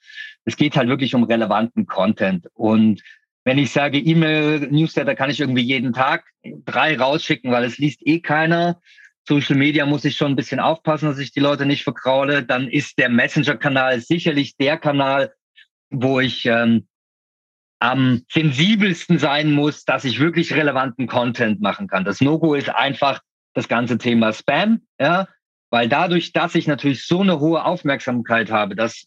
[0.45, 2.45] Es geht halt wirklich um relevanten Content.
[2.53, 3.01] Und
[3.43, 6.25] wenn ich sage E-Mail, Newsletter, kann ich irgendwie jeden Tag
[6.63, 8.79] drei rausschicken, weil es liest eh keiner
[9.27, 12.43] Social Media muss ich schon ein bisschen aufpassen, dass ich die Leute nicht verkraule.
[12.43, 15.33] Dann ist der Messenger-Kanal sicherlich der Kanal,
[15.89, 16.87] wo ich ähm,
[17.79, 22.03] am sensibelsten sein muss, dass ich wirklich relevanten Content machen kann.
[22.03, 23.21] Das No-Go ist einfach
[23.53, 25.27] das ganze Thema Spam, ja,
[25.69, 29.05] weil dadurch, dass ich natürlich so eine hohe Aufmerksamkeit habe, dass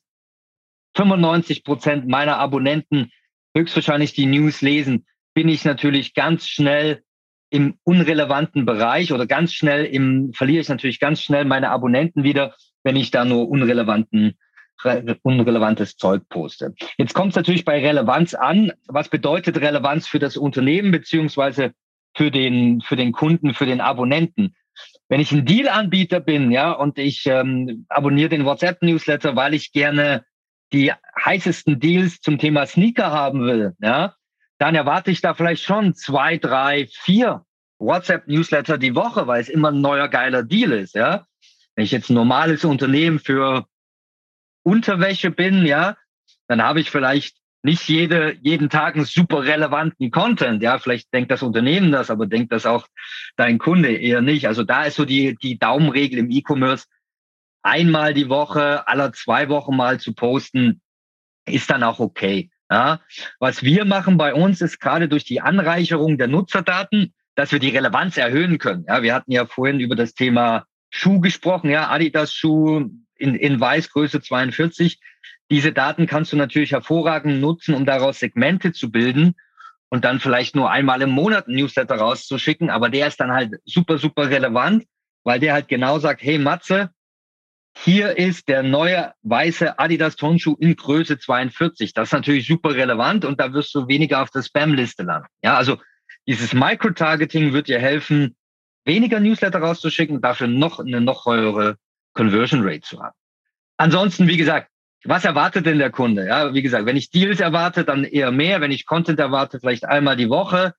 [0.96, 3.11] 95 Prozent meiner Abonnenten
[3.57, 7.03] höchstwahrscheinlich die News lesen, bin ich natürlich ganz schnell
[7.53, 12.55] im unrelevanten Bereich oder ganz schnell im, verliere ich natürlich ganz schnell meine Abonnenten wieder,
[12.83, 14.38] wenn ich da nur unrelevanten
[15.23, 16.75] unrelevantes Zeug poste.
[16.97, 18.73] Jetzt kommt es natürlich bei Relevanz an.
[18.88, 21.73] Was bedeutet Relevanz für das Unternehmen beziehungsweise
[22.17, 24.57] für den für den Kunden, für den Abonnenten?
[25.09, 30.25] Wenn ich ein Deal-Anbieter bin, ja, und ich ähm, abonniere den WhatsApp-Newsletter, weil ich gerne
[30.73, 30.91] die
[31.23, 34.17] heißesten Deals zum Thema Sneaker haben will, ja,
[34.62, 37.44] dann erwarte ich da vielleicht schon zwei, drei, vier
[37.81, 41.27] WhatsApp-Newsletter die Woche, weil es immer ein neuer geiler Deal ist, ja.
[41.75, 43.66] Wenn ich jetzt ein normales Unternehmen für
[44.62, 45.96] Unterwäsche bin, ja,
[46.46, 50.62] dann habe ich vielleicht nicht jede, jeden Tag einen super relevanten Content.
[50.62, 52.87] Ja, vielleicht denkt das Unternehmen das, aber denkt das auch
[53.35, 54.46] dein Kunde eher nicht.
[54.46, 56.87] Also da ist so die, die Daumenregel im E-Commerce.
[57.64, 60.81] Einmal die Woche, aller zwei Wochen mal zu posten,
[61.46, 62.52] ist dann auch okay.
[62.72, 63.00] Ja,
[63.38, 67.68] was wir machen bei uns ist gerade durch die Anreicherung der Nutzerdaten, dass wir die
[67.68, 68.87] Relevanz erhöhen können.
[68.88, 73.61] Ja, wir hatten ja vorhin über das Thema Schuh gesprochen, ja, Adidas Schuh in, in
[73.61, 75.00] Weiß Größe 42.
[75.50, 79.35] Diese Daten kannst du natürlich hervorragend nutzen, um daraus Segmente zu bilden
[79.90, 82.70] und dann vielleicht nur einmal im Monat ein Newsletter rauszuschicken.
[82.70, 84.87] Aber der ist dann halt super, super relevant,
[85.24, 86.88] weil der halt genau sagt, hey Matze,
[87.76, 91.94] hier ist der neue weiße Adidas Turnschuh in Größe 42.
[91.94, 95.28] Das ist natürlich super relevant und da wirst du weniger auf der Spam-Liste landen.
[95.42, 95.78] Ja, also
[96.26, 98.37] dieses Micro-Targeting wird dir helfen,
[98.85, 101.76] weniger Newsletter rauszuschicken und dafür noch eine noch höhere
[102.12, 103.16] Conversion Rate zu haben.
[103.78, 104.68] Ansonsten, wie gesagt,
[105.04, 106.26] was erwartet denn der Kunde?
[106.26, 108.61] Ja, wie gesagt, wenn ich Deals erwarte, dann eher mehr.
[108.61, 110.74] Wenn ich Content erwarte, vielleicht einmal die Woche.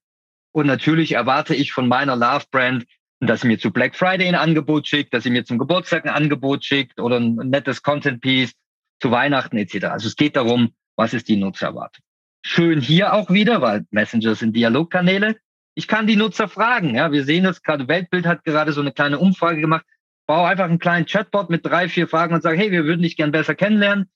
[0.53, 2.86] Und natürlich erwarte ich von meiner Love Brand
[3.28, 6.14] dass sie mir zu Black Friday ein Angebot schickt, dass sie mir zum Geburtstag ein
[6.14, 8.54] Angebot schickt oder ein nettes Content Piece
[9.00, 9.86] zu Weihnachten etc.
[9.86, 12.04] Also es geht darum, was ist die Nutzererwartung.
[12.46, 15.38] Schön hier auch wieder, weil Messenger sind Dialogkanäle.
[15.76, 16.96] Ich kann die Nutzer fragen.
[16.96, 17.88] Ja, wir sehen das gerade.
[17.88, 19.86] Weltbild hat gerade so eine kleine Umfrage gemacht.
[20.28, 23.18] Bau einfach einen kleinen Chatbot mit drei, vier Fragen und sag, hey, wir würden dich
[23.18, 24.10] gern besser kennenlernen.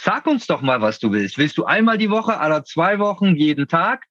[0.00, 1.38] Sag uns doch mal, was du willst.
[1.38, 4.04] Willst du einmal die Woche, aller zwei Wochen, jeden Tag?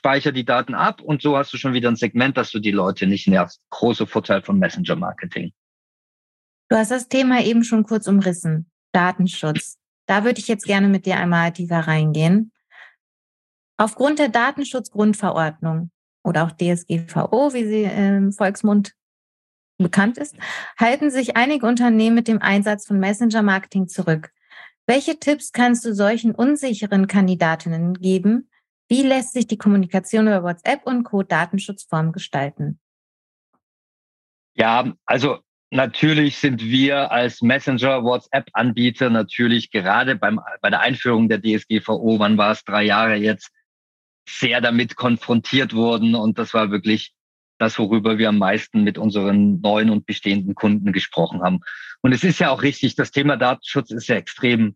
[0.00, 2.70] Speicher die Daten ab und so hast du schon wieder ein Segment, dass du die
[2.70, 3.60] Leute nicht nervst.
[3.68, 5.52] Großer Vorteil von Messenger Marketing.
[6.70, 8.70] Du hast das Thema eben schon kurz umrissen.
[8.92, 9.76] Datenschutz.
[10.06, 12.50] Da würde ich jetzt gerne mit dir einmal tiefer reingehen.
[13.76, 15.90] Aufgrund der Datenschutzgrundverordnung
[16.24, 18.94] oder auch DSGVO, wie sie im Volksmund
[19.76, 20.34] bekannt ist,
[20.78, 24.30] halten sich einige Unternehmen mit dem Einsatz von Messenger-Marketing zurück.
[24.86, 28.49] Welche Tipps kannst du solchen unsicheren Kandidatinnen geben,
[28.90, 31.22] wie lässt sich die Kommunikation über WhatsApp und Co.
[31.22, 32.80] datenschutzform gestalten?
[34.54, 35.38] Ja, also
[35.70, 42.36] natürlich sind wir als Messenger, WhatsApp-Anbieter natürlich gerade beim, bei der Einführung der DSGVO, wann
[42.36, 43.52] war es, drei Jahre jetzt,
[44.28, 46.16] sehr damit konfrontiert worden.
[46.16, 47.14] Und das war wirklich
[47.58, 51.60] das, worüber wir am meisten mit unseren neuen und bestehenden Kunden gesprochen haben.
[52.02, 54.74] Und es ist ja auch richtig, das Thema Datenschutz ist ja extrem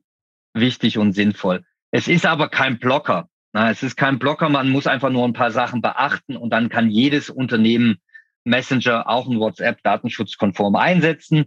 [0.52, 1.64] wichtig und sinnvoll.
[1.90, 3.28] Es ist aber kein Blocker.
[3.54, 6.68] Na, es ist kein Blocker, man muss einfach nur ein paar Sachen beachten und dann
[6.68, 7.98] kann jedes Unternehmen
[8.42, 11.44] Messenger auch ein WhatsApp datenschutzkonform einsetzen.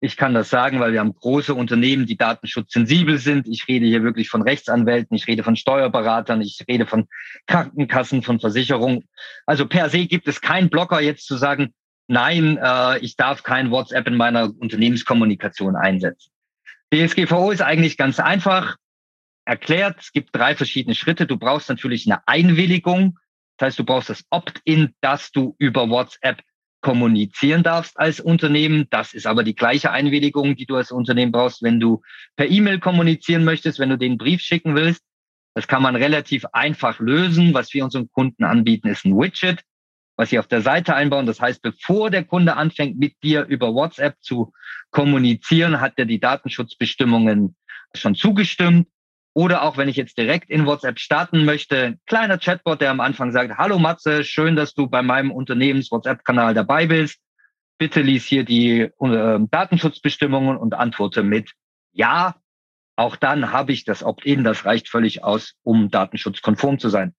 [0.00, 3.46] Ich kann das sagen, weil wir haben große Unternehmen, die datenschutzsensibel sind.
[3.46, 7.08] Ich rede hier wirklich von Rechtsanwälten, ich rede von Steuerberatern, ich rede von
[7.46, 9.04] Krankenkassen, von Versicherungen.
[9.44, 11.74] Also per se gibt es keinen Blocker jetzt zu sagen,
[12.08, 16.30] nein, äh, ich darf kein WhatsApp in meiner Unternehmenskommunikation einsetzen.
[16.90, 18.76] DSGVO ist eigentlich ganz einfach
[19.50, 21.26] erklärt, es gibt drei verschiedene Schritte.
[21.26, 23.18] Du brauchst natürlich eine Einwilligung.
[23.56, 26.40] Das heißt, du brauchst das Opt-in, dass du über WhatsApp
[26.82, 28.86] kommunizieren darfst als Unternehmen.
[28.90, 32.00] Das ist aber die gleiche Einwilligung, die du als Unternehmen brauchst, wenn du
[32.36, 35.02] per E-Mail kommunizieren möchtest, wenn du den Brief schicken willst.
[35.54, 37.52] Das kann man relativ einfach lösen.
[37.52, 39.62] Was wir unseren Kunden anbieten, ist ein Widget,
[40.16, 41.26] was sie auf der Seite einbauen.
[41.26, 44.52] Das heißt, bevor der Kunde anfängt, mit dir über WhatsApp zu
[44.92, 47.56] kommunizieren, hat er die Datenschutzbestimmungen
[47.94, 48.86] schon zugestimmt.
[49.32, 53.30] Oder auch wenn ich jetzt direkt in WhatsApp starten möchte, kleiner Chatbot, der am Anfang
[53.30, 57.20] sagt, hallo Matze, schön, dass du bei meinem Unternehmens-WhatsApp-Kanal dabei bist.
[57.78, 61.52] Bitte lies hier die äh, Datenschutzbestimmungen und antworte mit
[61.92, 62.36] Ja.
[62.96, 67.14] Auch dann habe ich das Opt-in, das reicht völlig aus, um datenschutzkonform zu sein.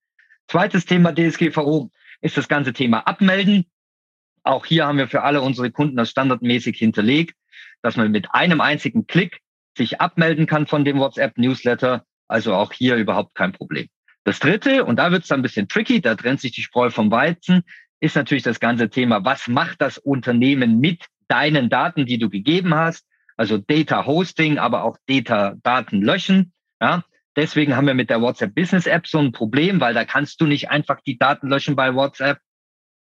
[0.46, 3.66] Zweites Thema DSGVO ist das ganze Thema Abmelden.
[4.44, 7.36] Auch hier haben wir für alle unsere Kunden das standardmäßig hinterlegt,
[7.80, 9.40] dass man mit einem einzigen Klick
[9.76, 12.04] sich abmelden kann von dem WhatsApp-Newsletter.
[12.28, 13.88] Also auch hier überhaupt kein Problem.
[14.24, 16.90] Das dritte, und da wird es dann ein bisschen tricky, da trennt sich die Spreu
[16.90, 17.64] vom Weizen,
[18.00, 22.74] ist natürlich das ganze Thema, was macht das Unternehmen mit deinen Daten, die du gegeben
[22.74, 23.06] hast?
[23.36, 26.52] Also Data Hosting, aber auch Data Daten löschen.
[26.80, 27.04] Ja,
[27.36, 30.46] deswegen haben wir mit der WhatsApp Business App so ein Problem, weil da kannst du
[30.46, 32.38] nicht einfach die Daten löschen bei WhatsApp.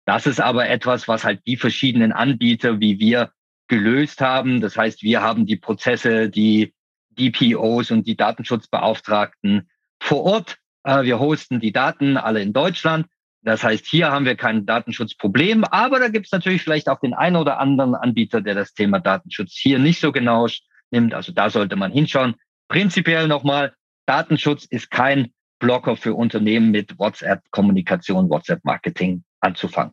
[0.07, 3.33] Das ist aber etwas, was halt die verschiedenen Anbieter wie wir
[3.69, 4.61] gelöst haben.
[4.61, 6.75] Das heißt, wir haben die Prozesse, die
[7.11, 9.69] DPOs und die Datenschutzbeauftragten
[10.01, 10.57] vor Ort.
[10.85, 13.07] Äh, wir hosten die Daten alle in Deutschland.
[13.43, 17.15] Das heißt, hier haben wir kein Datenschutzproblem, aber da gibt es natürlich vielleicht auch den
[17.15, 20.49] einen oder anderen Anbieter, der das Thema Datenschutz hier nicht so genau
[20.91, 21.15] nimmt.
[21.15, 22.35] Also da sollte man hinschauen.
[22.69, 23.73] Prinzipiell nochmal,
[24.07, 29.93] Datenschutz ist kein Blocker für Unternehmen mit WhatsApp-Kommunikation, WhatsApp-Marketing anzufangen.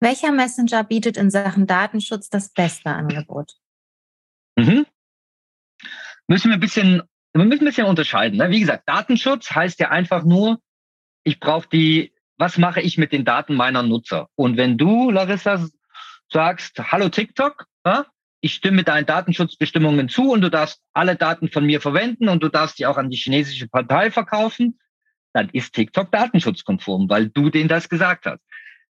[0.00, 3.54] Welcher Messenger bietet in Sachen Datenschutz das beste Angebot?
[4.56, 4.86] Mhm.
[6.28, 8.38] Müssen wir ein bisschen, wir müssen ein bisschen unterscheiden.
[8.38, 8.50] Ne?
[8.50, 10.60] Wie gesagt, Datenschutz heißt ja einfach nur,
[11.24, 14.28] ich brauche die, was mache ich mit den Daten meiner Nutzer?
[14.36, 15.66] Und wenn du, Larissa,
[16.30, 18.06] sagst, hallo TikTok, ja,
[18.40, 22.48] ich stimme deinen Datenschutzbestimmungen zu und du darfst alle Daten von mir verwenden und du
[22.48, 24.78] darfst die auch an die chinesische Partei verkaufen,
[25.32, 28.40] dann ist TikTok datenschutzkonform, weil du denen das gesagt hast.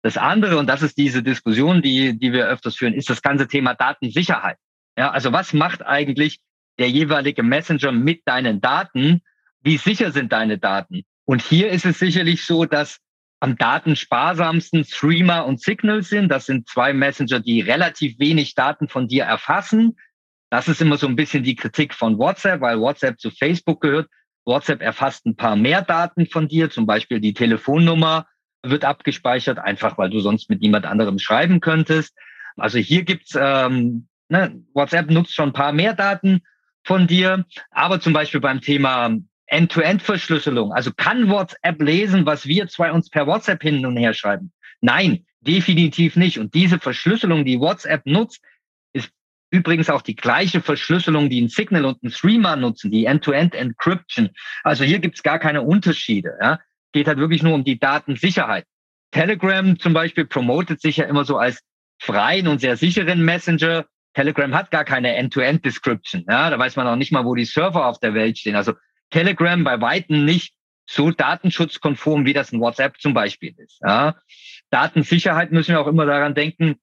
[0.04, 3.48] Das andere, und das ist diese Diskussion, die, die wir öfters führen, ist das ganze
[3.48, 4.58] Thema Datensicherheit.
[4.98, 6.40] Ja, also was macht eigentlich
[6.80, 9.22] der jeweilige Messenger mit deinen Daten?
[9.62, 11.04] Wie sicher sind deine Daten?
[11.26, 13.00] Und hier ist es sicherlich so, dass
[13.40, 16.30] am datensparsamsten Streamer und Signal sind.
[16.30, 19.98] Das sind zwei Messenger, die relativ wenig Daten von dir erfassen.
[20.50, 24.10] Das ist immer so ein bisschen die Kritik von WhatsApp, weil WhatsApp zu Facebook gehört.
[24.46, 28.26] WhatsApp erfasst ein paar mehr Daten von dir, zum Beispiel die Telefonnummer
[28.64, 32.16] wird abgespeichert, einfach weil du sonst mit niemand anderem schreiben könntest.
[32.56, 36.42] Also hier gibt's ähm, ne, WhatsApp nutzt schon ein paar mehr Daten
[36.84, 39.16] von dir, aber zum Beispiel beim Thema
[39.48, 40.74] End-to-End-Verschlüsselung.
[40.74, 44.52] Also kann WhatsApp lesen, was wir zwei uns per WhatsApp hin und her schreiben?
[44.82, 46.40] Nein, definitiv nicht.
[46.40, 48.42] Und diese Verschlüsselung, die WhatsApp nutzt,
[48.94, 49.12] ist
[49.50, 54.30] übrigens auch die gleiche Verschlüsselung, die ein Signal und ein Streamer nutzen, die End-to-End-Encryption.
[54.64, 56.38] Also hier gibt's gar keine Unterschiede.
[56.42, 56.60] Ja?
[56.94, 58.66] Geht halt wirklich nur um die Datensicherheit.
[59.12, 61.62] Telegram zum Beispiel promotet sich ja immer so als
[62.00, 63.86] freien und sehr sicheren Messenger.
[64.14, 66.26] Telegram hat gar keine End-to-End-Description.
[66.28, 68.56] Ja, da weiß man auch nicht mal, wo die Server auf der Welt stehen.
[68.56, 68.74] Also
[69.12, 70.54] Telegram bei Weitem nicht
[70.90, 73.80] so datenschutzkonform, wie das ein WhatsApp zum Beispiel ist.
[73.86, 74.16] Ja.
[74.70, 76.76] Datensicherheit müssen wir auch immer daran denken,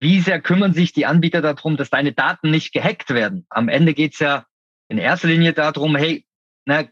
[0.00, 3.46] wie sehr kümmern sich die Anbieter darum, dass deine Daten nicht gehackt werden.
[3.48, 4.46] Am Ende geht's ja
[4.88, 6.26] in erster Linie darum, hey,
[6.64, 6.84] na,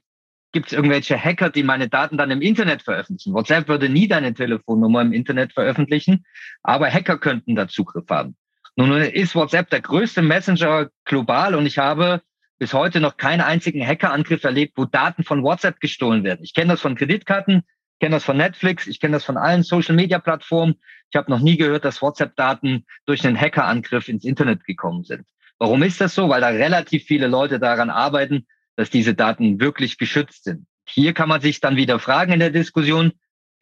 [0.55, 3.35] gibt es irgendwelche Hacker, die meine Daten dann im Internet veröffentlichen?
[3.35, 6.25] WhatsApp würde nie deine Telefonnummer im Internet veröffentlichen,
[6.62, 8.37] aber Hacker könnten da Zugriff haben.
[8.77, 12.23] Nun ist WhatsApp der größte Messenger global und ich habe
[12.59, 16.40] bis heute noch keinen einzigen Hackerangriff erlebt, wo Daten von WhatsApp gestohlen werden.
[16.43, 17.64] Ich kenne das von Kreditkarten,
[17.95, 20.77] ich kenne das von Netflix, ich kenne das von allen Social-Media-Plattformen.
[21.11, 25.27] Ich habe noch nie gehört, dass WhatsApp-Daten durch einen Hackerangriff ins Internet gekommen sind.
[25.59, 26.29] Warum ist das so?
[26.29, 30.66] Weil da relativ viele Leute daran arbeiten, dass diese Daten wirklich geschützt sind.
[30.87, 33.12] Hier kann man sich dann wieder fragen in der Diskussion,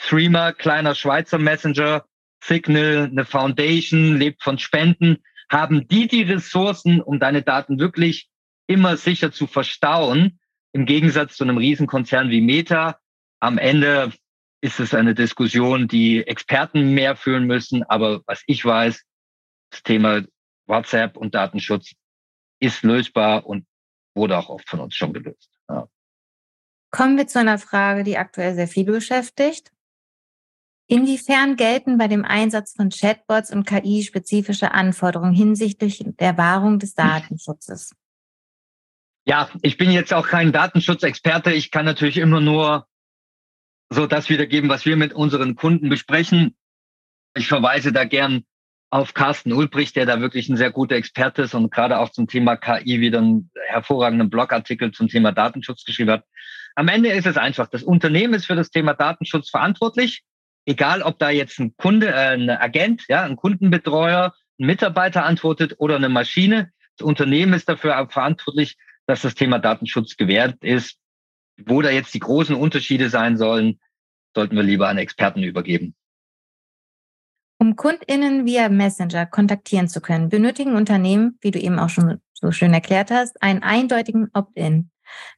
[0.01, 2.05] Streamer, kleiner Schweizer Messenger,
[2.43, 5.19] Signal, eine Foundation, lebt von Spenden.
[5.49, 8.29] Haben die die Ressourcen, um deine Daten wirklich
[8.67, 10.41] immer sicher zu verstauen,
[10.73, 12.99] im Gegensatz zu einem Riesenkonzern wie Meta.
[13.39, 14.13] Am Ende
[14.61, 17.83] ist es eine Diskussion, die Experten mehr führen müssen.
[17.85, 19.03] Aber was ich weiß,
[19.71, 20.23] das Thema
[20.67, 21.93] WhatsApp und Datenschutz
[22.61, 23.67] ist lösbar und
[24.15, 25.51] wurde auch oft von uns schon gelöst.
[25.69, 25.89] Ja.
[26.91, 29.73] Kommen wir zu einer Frage, die aktuell sehr viel beschäftigt.
[30.87, 36.95] Inwiefern gelten bei dem Einsatz von Chatbots und KI spezifische Anforderungen hinsichtlich der Wahrung des
[36.95, 37.93] Datenschutzes?
[39.25, 41.53] Ja, ich bin jetzt auch kein Datenschutzexperte.
[41.53, 42.87] Ich kann natürlich immer nur
[43.89, 46.57] so das wiedergeben, was wir mit unseren Kunden besprechen.
[47.35, 48.45] Ich verweise da gern
[48.93, 52.29] auf Carsten Ulbricht, der da wirklich ein sehr guter Experte ist und gerade auch zum
[52.29, 56.25] Thema KI wieder einen hervorragenden Blogartikel zum Thema Datenschutz geschrieben hat.
[56.75, 60.25] Am Ende ist es einfach, das Unternehmen ist für das Thema Datenschutz verantwortlich,
[60.67, 65.77] egal ob da jetzt ein Kunde, äh, ein Agent, ja, ein Kundenbetreuer, ein Mitarbeiter antwortet
[65.79, 66.71] oder eine Maschine.
[66.99, 68.77] Das Unternehmen ist dafür verantwortlich,
[69.07, 70.99] dass das Thema Datenschutz gewährt ist.
[71.65, 73.81] Wo da jetzt die großen Unterschiede sein sollen,
[74.35, 75.95] sollten wir lieber an Experten übergeben.
[77.63, 82.51] Um KundInnen via Messenger kontaktieren zu können, benötigen Unternehmen, wie du eben auch schon so
[82.51, 84.91] schön erklärt hast, einen eindeutigen Opt-in.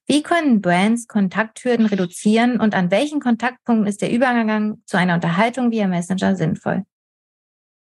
[0.06, 5.70] Wie können Brands Kontakthürden reduzieren und an welchen Kontaktpunkten ist der Übergang zu einer Unterhaltung
[5.70, 6.84] via Messenger sinnvoll?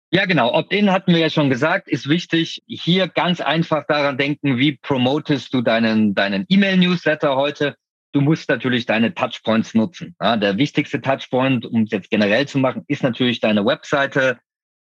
[0.10, 0.52] Ja, genau.
[0.56, 2.64] Opt-in hatten wir ja schon gesagt, ist wichtig.
[2.66, 7.76] Hier ganz einfach daran denken, wie promotest du deinen, deinen E-Mail-Newsletter heute?
[8.14, 10.16] Du musst natürlich deine Touchpoints nutzen.
[10.22, 14.40] Ja, der wichtigste Touchpoint, um es jetzt generell zu machen, ist natürlich deine Webseite.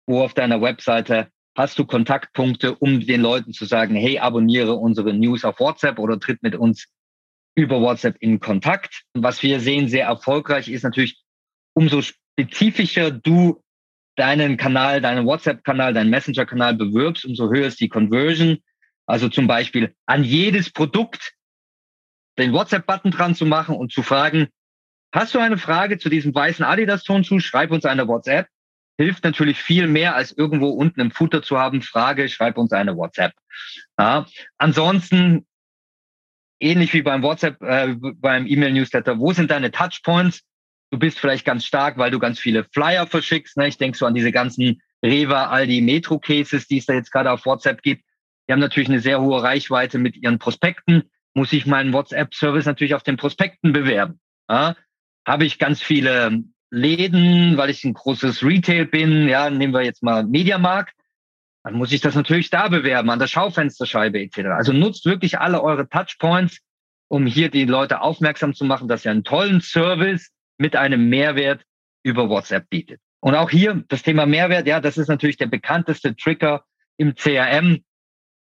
[0.05, 5.14] Wo auf deiner Webseite hast du Kontaktpunkte, um den Leuten zu sagen, hey, abonniere unsere
[5.14, 6.88] News auf WhatsApp oder tritt mit uns
[7.55, 9.03] über WhatsApp in Kontakt.
[9.14, 11.22] Was wir sehen, sehr erfolgreich ist natürlich,
[11.74, 13.64] umso spezifischer du
[14.16, 18.57] deinen Kanal, deinen WhatsApp-Kanal, deinen Messenger-Kanal bewirbst, umso höher ist die Conversion.
[19.05, 21.34] Also zum Beispiel an jedes Produkt
[22.38, 24.47] den WhatsApp-Button dran zu machen und zu fragen,
[25.11, 27.39] hast du eine Frage zu diesem weißen Adidas-Tonschuh?
[27.39, 28.47] Schreib uns eine WhatsApp.
[28.97, 32.95] Hilft natürlich viel mehr, als irgendwo unten im Footer zu haben, Frage, schreib uns eine
[32.95, 33.34] WhatsApp.
[33.97, 34.25] Ja.
[34.57, 35.47] Ansonsten,
[36.59, 40.43] ähnlich wie beim WhatsApp, äh, beim E-Mail-Newsletter, wo sind deine Touchpoints?
[40.91, 43.57] Du bist vielleicht ganz stark, weil du ganz viele Flyer verschickst.
[43.57, 43.67] Ne?
[43.67, 47.47] Ich denke so an diese ganzen Rewa, Aldi, Metro-Cases, die es da jetzt gerade auf
[47.47, 48.03] WhatsApp gibt.
[48.47, 51.09] Die haben natürlich eine sehr hohe Reichweite mit ihren Prospekten.
[51.34, 54.19] Muss ich meinen WhatsApp-Service natürlich auf den Prospekten bewerben.
[54.49, 54.75] Ja?
[55.25, 60.03] Habe ich ganz viele Läden, weil ich ein großes Retail bin, ja, nehmen wir jetzt
[60.03, 60.95] mal Mediamarkt,
[61.63, 64.39] dann muss ich das natürlich da bewerben, an der Schaufensterscheibe etc.
[64.57, 66.59] Also nutzt wirklich alle eure Touchpoints,
[67.07, 71.63] um hier die Leute aufmerksam zu machen, dass ihr einen tollen Service mit einem Mehrwert
[72.03, 72.99] über WhatsApp bietet.
[73.21, 76.65] Und auch hier das Thema Mehrwert, ja, das ist natürlich der bekannteste Trigger
[76.97, 77.84] im CRM.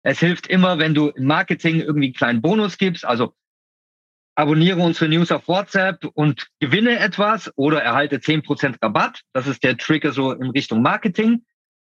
[0.02, 3.34] Es hilft immer, wenn du im Marketing irgendwie einen kleinen Bonus gibst, also
[4.34, 9.22] abonniere unsere News auf WhatsApp und gewinne etwas oder erhalte zehn Prozent Rabatt.
[9.32, 11.44] Das ist der Trigger so in Richtung Marketing.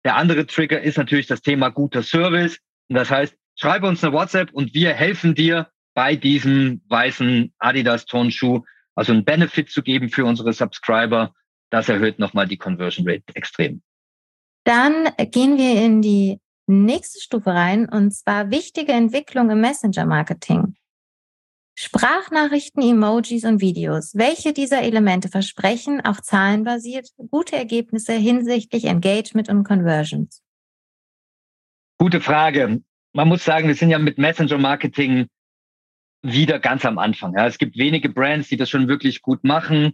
[0.05, 2.59] Der andere Trigger ist natürlich das Thema guter Service.
[2.87, 8.05] Und das heißt, schreibe uns eine WhatsApp und wir helfen dir bei diesem weißen Adidas
[8.05, 8.63] Tonschuh
[8.99, 11.33] also einen Benefit zu geben für unsere Subscriber,
[11.69, 13.81] das erhöht nochmal die Conversion Rate extrem.
[14.65, 16.39] Dann gehen wir in die
[16.69, 20.75] nächste Stufe rein und zwar wichtige Entwicklung im Messenger-Marketing.
[21.75, 24.13] Sprachnachrichten, Emojis und Videos.
[24.13, 30.43] Welche dieser Elemente versprechen, auch zahlenbasiert, gute Ergebnisse hinsichtlich Engagement und Conversions?
[31.97, 32.81] Gute Frage.
[33.13, 35.27] Man muss sagen, wir sind ja mit Messenger-Marketing
[36.21, 37.33] wieder ganz am Anfang.
[37.33, 37.47] Ja.
[37.47, 39.93] Es gibt wenige Brands, die das schon wirklich gut machen.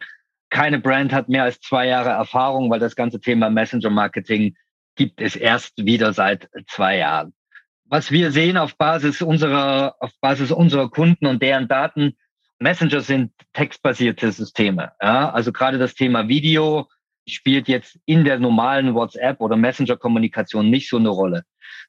[0.49, 4.55] Keine Brand hat mehr als zwei Jahre Erfahrung, weil das ganze Thema Messenger-Marketing
[4.95, 7.33] gibt es erst wieder seit zwei Jahren.
[7.85, 12.17] Was wir sehen auf Basis unserer, auf Basis unserer Kunden und deren Daten,
[12.59, 14.93] Messenger sind textbasierte Systeme.
[15.01, 15.31] Ja.
[15.31, 16.87] Also gerade das Thema Video
[17.27, 21.43] spielt jetzt in der normalen WhatsApp oder Messenger-Kommunikation nicht so eine Rolle.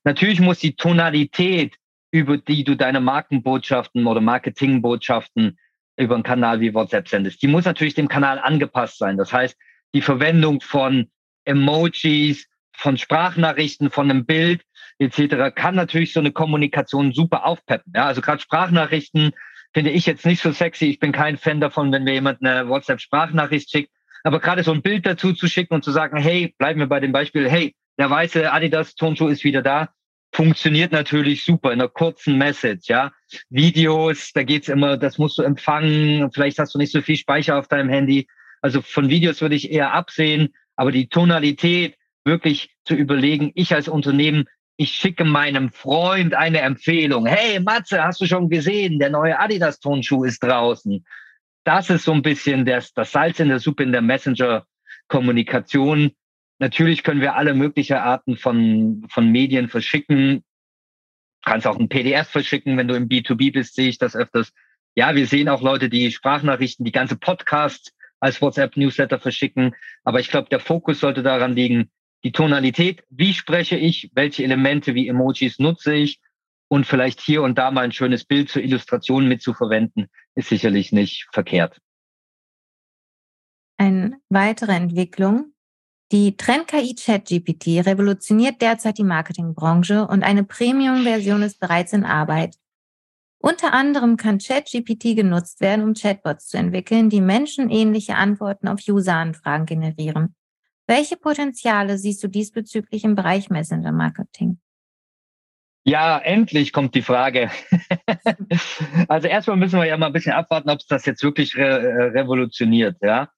[0.04, 1.76] Natürlich muss die Tonalität
[2.10, 5.58] über die du deine Markenbotschaften oder Marketingbotschaften
[5.98, 7.42] über einen Kanal wie WhatsApp sendest.
[7.42, 9.16] Die muss natürlich dem Kanal angepasst sein.
[9.16, 9.56] Das heißt,
[9.94, 11.10] die Verwendung von
[11.44, 12.46] Emojis,
[12.76, 14.62] von Sprachnachrichten, von einem Bild
[14.98, 15.54] etc.
[15.54, 17.92] kann natürlich so eine Kommunikation super aufpeppen.
[17.94, 19.32] Ja, also gerade Sprachnachrichten
[19.74, 20.86] finde ich jetzt nicht so sexy.
[20.86, 23.90] Ich bin kein Fan davon, wenn mir jemand eine WhatsApp-Sprachnachricht schickt.
[24.24, 27.00] Aber gerade so ein Bild dazu zu schicken und zu sagen, hey, bleiben wir bei
[27.00, 29.88] dem Beispiel, hey, der weiße Adidas Tonschuh ist wieder da
[30.36, 33.12] funktioniert natürlich super in einer kurzen Message, ja.
[33.48, 37.58] Videos, da geht's immer, das musst du empfangen, vielleicht hast du nicht so viel Speicher
[37.58, 38.28] auf deinem Handy.
[38.60, 41.96] Also von Videos würde ich eher absehen, aber die Tonalität
[42.26, 44.44] wirklich zu überlegen, ich als Unternehmen,
[44.76, 47.26] ich schicke meinem Freund eine Empfehlung.
[47.26, 51.04] Hey Matze, hast du schon gesehen, der neue Adidas Tonschuh ist draußen.
[51.64, 54.66] Das ist so ein bisschen das, das Salz in der Suppe in der Messenger
[55.08, 56.12] Kommunikation,
[56.58, 60.42] Natürlich können wir alle möglichen Arten von, von Medien verschicken.
[61.44, 64.52] Du kannst auch ein PDF verschicken, wenn du im B2B bist, sehe ich das öfters.
[64.94, 69.74] Ja, wir sehen auch Leute, die Sprachnachrichten, die ganze Podcasts als WhatsApp-Newsletter verschicken.
[70.04, 71.90] Aber ich glaube, der Fokus sollte daran liegen,
[72.26, 76.18] die Tonalität, wie spreche ich, welche Elemente wie Emojis nutze ich
[76.66, 81.28] und vielleicht hier und da mal ein schönes Bild zur Illustration mitzuverwenden, ist sicherlich nicht
[81.32, 81.78] verkehrt.
[83.78, 85.52] Eine weitere Entwicklung,
[86.10, 92.56] die Trend-KI ChatGPT revolutioniert derzeit die Marketingbranche und eine Premium-Version ist bereits in Arbeit.
[93.38, 99.66] Unter anderem kann ChatGPT genutzt werden, um Chatbots zu entwickeln, die menschenähnliche Antworten auf User-Anfragen
[99.66, 100.34] generieren.
[100.86, 104.58] Welche Potenziale siehst du diesbezüglich im Bereich Messenger-Marketing?
[105.84, 107.50] Ja, endlich kommt die Frage.
[109.08, 111.62] also erstmal müssen wir ja mal ein bisschen abwarten, ob es das jetzt wirklich re
[111.62, 112.96] äh, revolutioniert.
[113.00, 113.30] Ja,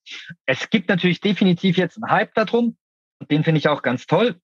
[0.47, 2.77] es gibt natürlich definitiv jetzt einen Hype darum.
[3.31, 4.41] Den finde ich auch ganz toll.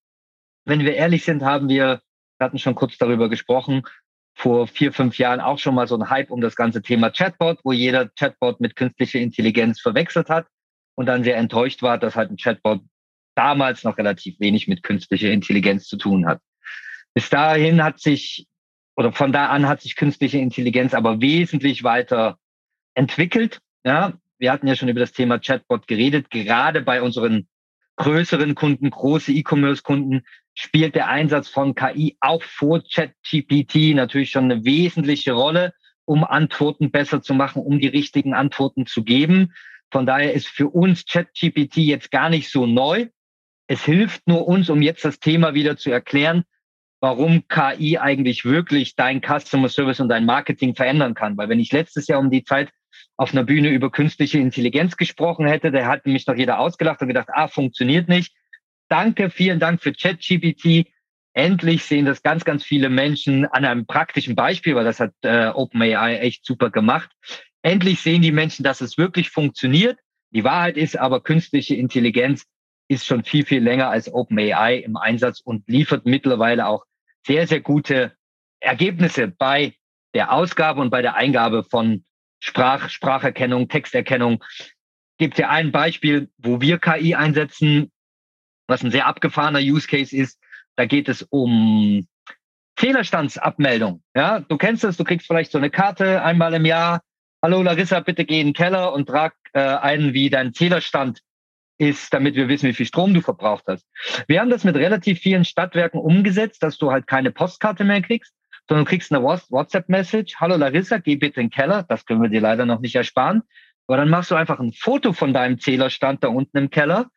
[0.67, 2.03] Wenn wir ehrlich sind, haben wir,
[2.39, 3.85] wir hatten schon kurz darüber gesprochen,
[4.35, 7.61] vor vier, fünf Jahren auch schon mal so einen Hype um das ganze Thema Chatbot,
[7.65, 10.47] wo jeder Chatbot mit künstlicher Intelligenz verwechselt hat
[10.95, 12.81] und dann sehr enttäuscht war, dass halt ein Chatbot
[13.35, 16.41] damals noch relativ wenig mit künstlicher Intelligenz zu tun hat.
[17.15, 18.47] Bis dahin hat sich,
[18.97, 22.39] oder von da an hat sich künstliche Intelligenz aber wesentlich weiter
[22.95, 23.61] entwickelt.
[23.85, 26.31] Ja, wir hatten ja schon über das Thema Chatbot geredet.
[26.31, 27.49] Gerade bei unseren
[27.97, 30.23] größeren Kunden, große E-Commerce-Kunden,
[30.55, 35.75] spielt der Einsatz von KI auch vor ChatGPT natürlich schon eine wesentliche Rolle,
[36.05, 39.53] um Antworten besser zu machen, um die richtigen Antworten zu geben.
[39.91, 43.09] Von daher ist für uns ChatGPT jetzt gar nicht so neu.
[43.67, 46.45] Es hilft nur uns, um jetzt das Thema wieder zu erklären,
[47.01, 51.37] warum KI eigentlich wirklich dein Customer Service und dein Marketing verändern kann.
[51.37, 52.71] Weil wenn ich letztes Jahr um die Zeit
[53.17, 57.09] auf einer Bühne über künstliche Intelligenz gesprochen hätte, der hat mich noch jeder ausgelacht und
[57.09, 58.35] gedacht, ah, funktioniert nicht.
[58.89, 60.87] Danke, vielen Dank für ChatGPT.
[61.33, 65.49] Endlich sehen das ganz, ganz viele Menschen an einem praktischen Beispiel, weil das hat äh,
[65.49, 67.11] OpenAI echt super gemacht.
[67.63, 69.99] Endlich sehen die Menschen, dass es wirklich funktioniert.
[70.31, 72.45] Die Wahrheit ist aber, künstliche Intelligenz
[72.95, 76.85] ist schon viel, viel länger als OpenAI im Einsatz und liefert mittlerweile auch
[77.27, 78.13] sehr, sehr gute
[78.61, 79.75] Ergebnisse bei
[80.15, 82.05] der Ausgabe und bei der Eingabe von
[82.41, 84.43] Sprach, Spracherkennung, Texterkennung.
[85.19, 87.91] Gibt ja ein Beispiel, wo wir KI einsetzen,
[88.67, 90.39] was ein sehr abgefahrener Use Case ist.
[90.77, 92.07] Da geht es um
[92.77, 94.03] Fehlerstandsabmeldung.
[94.15, 97.01] Ja, du kennst es, du kriegst vielleicht so eine Karte einmal im Jahr.
[97.43, 101.21] Hallo Larissa, bitte geh in den Keller und trag äh, ein, wie dein Zählerstand
[101.89, 103.87] ist, damit wir wissen, wie viel Strom du verbraucht hast.
[104.27, 108.33] Wir haben das mit relativ vielen Stadtwerken umgesetzt, dass du halt keine Postkarte mehr kriegst,
[108.69, 110.37] sondern du kriegst eine WhatsApp-Message.
[110.41, 111.85] Hallo Larissa, geh bitte in den Keller.
[111.89, 113.43] Das können wir dir leider noch nicht ersparen.
[113.87, 117.11] Aber dann machst du einfach ein Foto von deinem Zählerstand da unten im Keller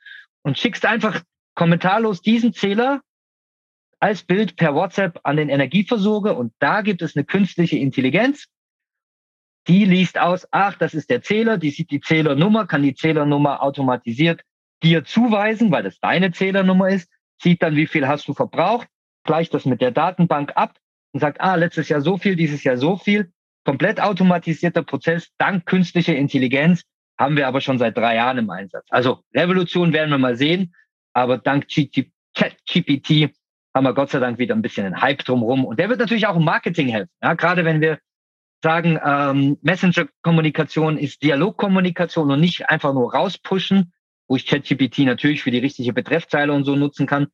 [0.44, 1.22] und schickst einfach
[1.56, 3.02] kommentarlos diesen Zähler
[4.00, 8.46] als Bild per WhatsApp an den Energieversorger und da gibt es eine künstliche Intelligenz.
[9.68, 13.64] Die liest aus, ach, das ist der Zähler, die sieht die Zählernummer, kann die Zählernummer
[13.64, 14.42] automatisiert
[14.84, 17.10] dir zuweisen, weil das deine Zählernummer ist,
[17.42, 18.88] sieht dann, wie viel hast du verbraucht,
[19.24, 20.78] gleicht das mit der Datenbank ab
[21.14, 23.32] und sagt, ah, letztes Jahr so viel, dieses Jahr so viel.
[23.66, 26.84] Komplett automatisierter Prozess, dank künstlicher Intelligenz,
[27.20, 28.86] haben wir aber schon seit drei Jahren im Einsatz.
[28.90, 30.74] Also Revolution werden wir mal sehen,
[31.14, 33.34] aber dank ChatGPT
[33.74, 35.66] haben wir Gott sei Dank wieder ein bisschen einen Hype drumherum.
[35.66, 37.12] Und der wird natürlich auch im Marketing helfen.
[37.22, 38.00] Ja, gerade wenn wir
[38.64, 43.94] sagen, ähm, Messenger-Kommunikation ist Dialogkommunikation und nicht einfach nur rauspushen,
[44.28, 47.28] wo ich ChatGPT natürlich für die richtige Betreffzeile und so nutzen kann.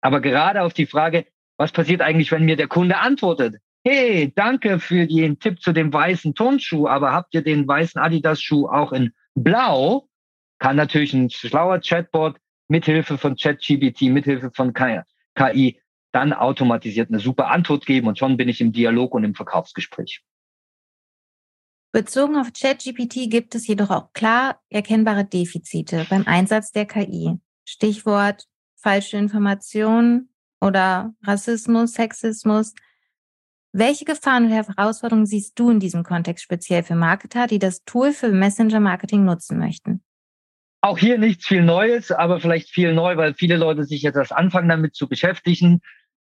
[0.00, 1.26] Aber gerade auf die Frage,
[1.56, 3.56] was passiert eigentlich, wenn mir der Kunde antwortet?
[3.84, 8.66] Hey, danke für den Tipp zu dem weißen Turnschuh, aber habt ihr den weißen Adidas-Schuh
[8.66, 10.08] auch in Blau?
[10.58, 12.36] Kann natürlich ein schlauer Chatbot
[12.68, 15.80] mithilfe von ChatGPT, mithilfe von KI
[16.14, 20.22] dann automatisiert eine super Antwort geben und schon bin ich im Dialog und im Verkaufsgespräch.
[21.94, 27.38] Bezogen auf ChatGPT gibt es jedoch auch klar erkennbare Defizite beim Einsatz der KI.
[27.64, 28.44] Stichwort
[28.76, 30.28] falsche Informationen,
[30.64, 32.74] oder Rassismus, Sexismus.
[33.72, 38.12] Welche Gefahren und Herausforderungen siehst du in diesem Kontext speziell für Marketer, die das Tool
[38.12, 40.02] für Messenger-Marketing nutzen möchten?
[40.80, 44.32] Auch hier nichts viel Neues, aber vielleicht viel neu, weil viele Leute sich jetzt erst
[44.32, 45.80] anfangen damit zu beschäftigen.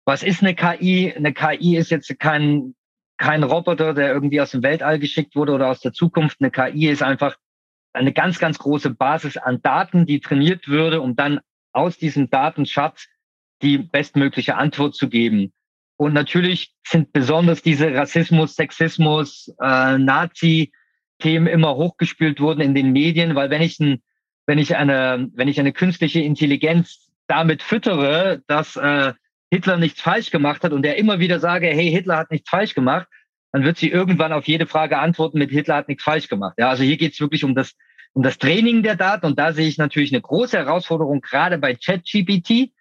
[0.06, 1.14] Was ist eine KI?
[1.16, 2.76] Eine KI ist jetzt kein,
[3.18, 6.38] kein Roboter, der irgendwie aus dem Weltall geschickt wurde oder aus der Zukunft.
[6.42, 7.38] Eine KI ist einfach
[7.94, 11.40] eine ganz, ganz große Basis an Daten, die trainiert würde, um dann
[11.72, 13.08] aus diesem Datenschatz
[13.62, 15.54] die bestmögliche Antwort zu geben.
[15.98, 23.36] Und natürlich sind besonders diese Rassismus, Sexismus, äh, Nazi-Themen immer hochgespült worden in den Medien,
[23.36, 24.02] weil wenn ich ein,
[24.46, 29.14] wenn ich eine, wenn ich eine künstliche Intelligenz damit füttere, dass äh,
[29.56, 32.76] Hitler nichts falsch gemacht hat und der immer wieder sage, hey, Hitler hat nichts falsch
[32.76, 33.08] gemacht,
[33.54, 36.56] dann wird sie irgendwann auf jede Frage antworten mit Hitler hat nichts falsch gemacht.
[36.58, 37.74] Ja, also hier geht es wirklich um das,
[38.12, 41.74] um das Training der Daten und da sehe ich natürlich eine große Herausforderung, gerade bei
[41.74, 42.74] ChatGPT,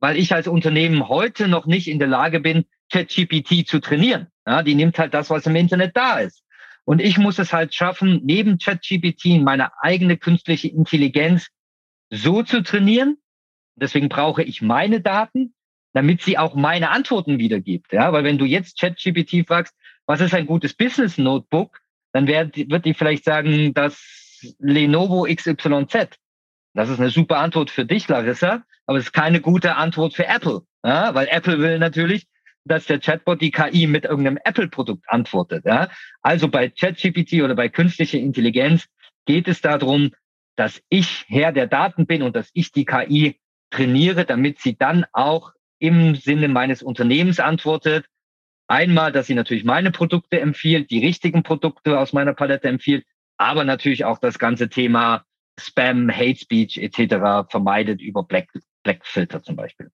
[0.00, 4.26] weil ich als Unternehmen heute noch nicht in der Lage bin, ChatGPT zu trainieren.
[4.44, 6.42] Ja, die nimmt halt das, was im Internet da ist.
[6.84, 11.46] Und ich muss es halt schaffen, neben ChatGPT meine eigene künstliche Intelligenz
[12.10, 13.18] so zu trainieren.
[13.76, 15.54] Deswegen brauche ich meine Daten,
[15.92, 17.92] damit sie auch meine Antworten wiedergibt.
[17.92, 19.74] Ja, weil wenn du jetzt ChatGPT fragst,
[20.06, 21.80] was ist ein gutes Business Notebook,
[22.12, 26.18] dann wird, wird die vielleicht sagen, das Lenovo XYZ.
[26.74, 30.26] Das ist eine super Antwort für dich, Larissa, aber es ist keine gute Antwort für
[30.26, 31.14] Apple, ja?
[31.14, 32.26] weil Apple will natürlich,
[32.64, 35.64] dass der Chatbot die KI mit irgendeinem Apple-Produkt antwortet.
[35.64, 35.88] Ja?
[36.22, 38.86] Also bei ChatGPT oder bei künstlicher Intelligenz
[39.26, 40.12] geht es darum,
[40.56, 43.38] dass ich Herr der Daten bin und dass ich die KI
[43.70, 48.06] trainiere, damit sie dann auch im Sinne meines Unternehmens antwortet.
[48.66, 53.04] Einmal, dass sie natürlich meine Produkte empfiehlt, die richtigen Produkte aus meiner Palette empfiehlt,
[53.38, 55.24] aber natürlich auch das ganze Thema
[55.58, 57.50] Spam, Hate Speech etc.
[57.50, 58.48] vermeidet über Black,
[58.82, 59.90] Black Filter zum Beispiel.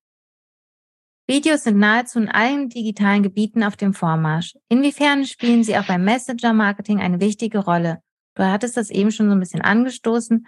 [1.26, 4.56] Videos sind nahezu in allen digitalen Gebieten auf dem Vormarsch.
[4.68, 8.02] Inwiefern spielen sie auch beim Messenger-Marketing eine wichtige Rolle?
[8.34, 10.46] Du hattest das eben schon so ein bisschen angestoßen.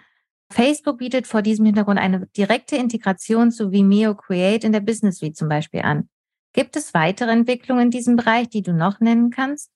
[0.51, 5.35] Facebook bietet vor diesem Hintergrund eine direkte Integration zu Vimeo Create in der Business Suite
[5.35, 6.09] zum Beispiel an.
[6.53, 9.71] Gibt es weitere Entwicklungen in diesem Bereich, die du noch nennen kannst?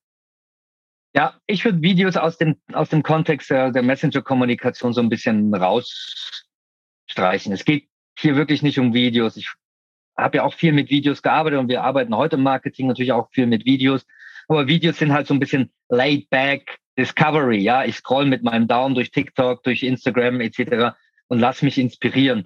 [1.14, 5.54] Ja, ich würde Videos aus dem, aus dem Kontext der, der Messenger-Kommunikation so ein bisschen
[5.54, 7.52] rausstreichen.
[7.52, 9.36] Es geht hier wirklich nicht um Videos.
[9.36, 9.52] Ich
[10.18, 13.30] habe ja auch viel mit Videos gearbeitet und wir arbeiten heute im Marketing natürlich auch
[13.32, 14.06] viel mit Videos.
[14.48, 17.60] Aber Videos sind halt so ein bisschen laid back Discovery.
[17.60, 20.96] Ja, ich scroll mit meinem Daumen durch TikTok, durch Instagram etc.
[21.28, 22.46] und lass mich inspirieren.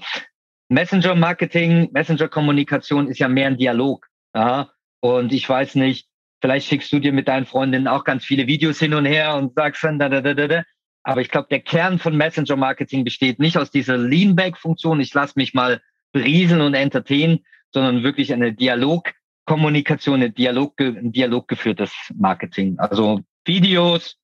[0.70, 4.08] Messenger Marketing, Messenger Kommunikation ist ja mehr ein Dialog.
[4.34, 6.08] Ja, und ich weiß nicht,
[6.46, 9.56] Vielleicht schickst du dir mit deinen Freundinnen auch ganz viele Videos hin und her und
[9.56, 10.64] sagst dann da, da, da, da.
[11.02, 15.00] Aber ich glaube, der Kern von Messenger Marketing besteht nicht aus dieser Leanback-Funktion.
[15.00, 15.82] Ich lasse mich mal
[16.12, 17.39] berieseln und entertainen,
[17.72, 22.78] sondern wirklich eine Dialogkommunikation, eine Dialog, ein dialoggeführtes Marketing.
[22.78, 24.18] Also Videos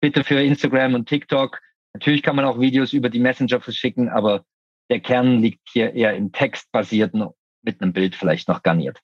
[0.00, 1.60] bitte für Instagram und TikTok.
[1.94, 4.44] Natürlich kann man auch Videos über die Messenger verschicken, aber
[4.90, 7.26] der Kern liegt hier eher im textbasierten
[7.62, 9.00] mit einem Bild vielleicht noch garniert.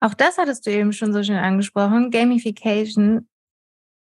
[0.00, 2.10] Auch das hattest du eben schon so schön angesprochen.
[2.10, 3.28] Gamification.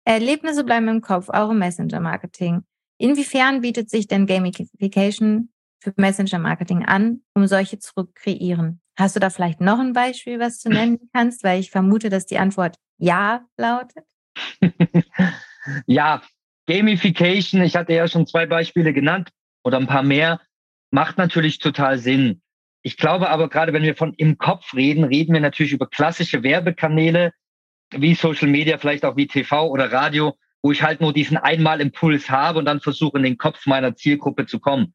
[0.04, 2.62] Erlebnisse bleiben im Kopf, auch im Messenger-Marketing.
[2.98, 8.80] Inwiefern bietet sich denn Gamification für Messenger-Marketing an, um solche zu kreieren?
[8.96, 11.42] Hast du da vielleicht noch ein Beispiel, was du nennen kannst?
[11.42, 14.04] Weil ich vermute, dass die Antwort Ja lautet.
[15.86, 16.22] ja,
[16.66, 19.30] Gamification, ich hatte ja schon zwei Beispiele genannt
[19.64, 20.40] oder ein paar mehr,
[20.90, 22.42] macht natürlich total Sinn.
[22.82, 26.42] Ich glaube aber gerade, wenn wir von im Kopf reden, reden wir natürlich über klassische
[26.42, 27.32] Werbekanäle
[27.92, 31.80] wie Social Media, vielleicht auch wie TV oder Radio, wo ich halt nur diesen einmal
[31.80, 34.94] Impuls habe und dann versuche, in den Kopf meiner Zielgruppe zu kommen.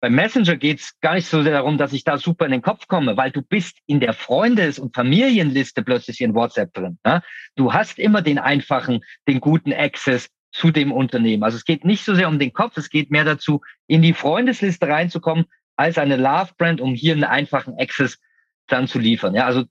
[0.00, 2.62] Beim Messenger geht es gar nicht so sehr darum, dass ich da super in den
[2.62, 6.98] Kopf komme, weil du bist in der Freundes- und Familienliste plötzlich in WhatsApp drin.
[7.04, 7.22] Ja?
[7.54, 11.42] Du hast immer den einfachen, den guten Access zu dem Unternehmen.
[11.42, 14.14] Also es geht nicht so sehr um den Kopf, es geht mehr dazu, in die
[14.14, 18.18] Freundesliste reinzukommen, als eine Love-Brand, um hier einen einfachen Access
[18.66, 19.34] dann zu liefern.
[19.34, 19.64] Ja, also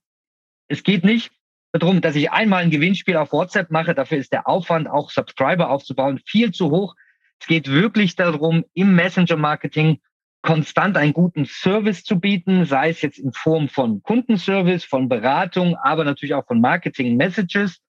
[0.68, 1.30] es geht nicht
[1.72, 3.94] darum, dass ich einmal ein Gewinnspiel auf WhatsApp mache.
[3.94, 6.94] Dafür ist der Aufwand, auch Subscriber aufzubauen, viel zu hoch.
[7.40, 10.00] Es geht wirklich darum, im Messenger-Marketing
[10.46, 15.76] konstant einen guten Service zu bieten, sei es jetzt in Form von Kundenservice, von Beratung,
[15.76, 17.80] aber natürlich auch von Marketing-Messages,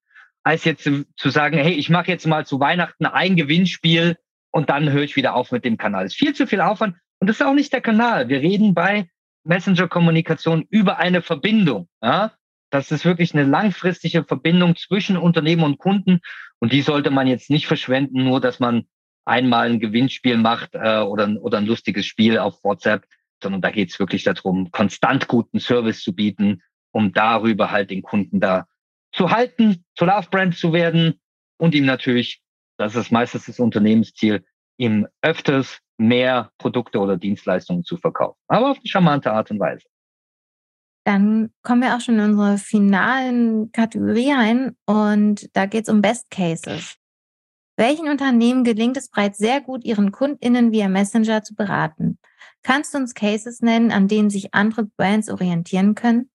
[0.43, 4.17] als jetzt zu sagen, hey, ich mache jetzt mal zu Weihnachten ein Gewinnspiel
[4.49, 6.05] und dann höre ich wieder auf mit dem Kanal.
[6.05, 6.95] Das ist viel zu viel Aufwand.
[7.19, 8.27] Und das ist auch nicht der Kanal.
[8.27, 9.07] Wir reden bei
[9.43, 11.87] Messenger-Kommunikation über eine Verbindung.
[12.01, 12.31] Ja?
[12.71, 16.21] Das ist wirklich eine langfristige Verbindung zwischen Unternehmen und Kunden.
[16.57, 18.87] Und die sollte man jetzt nicht verschwenden, nur dass man
[19.27, 23.05] einmal ein Gewinnspiel macht äh, oder, oder ein lustiges Spiel auf WhatsApp,
[23.43, 26.61] sondern da geht es wirklich darum, konstant guten Service zu bieten,
[26.91, 28.65] um darüber halt den Kunden da
[29.11, 31.19] zu halten, zur Love Brand zu werden
[31.57, 32.41] und ihm natürlich,
[32.77, 34.45] das ist meistens das Unternehmensziel,
[34.77, 38.39] ihm öfters mehr Produkte oder Dienstleistungen zu verkaufen.
[38.47, 39.87] Aber auf eine charmante Art und Weise.
[41.03, 46.01] Dann kommen wir auch schon in unsere finalen Kategorie ein und da geht es um
[46.01, 46.97] Best Cases.
[47.77, 52.17] Welchen Unternehmen gelingt es bereits sehr gut, ihren KundInnen via Messenger zu beraten?
[52.63, 56.31] Kannst du uns Cases nennen, an denen sich andere Brands orientieren können?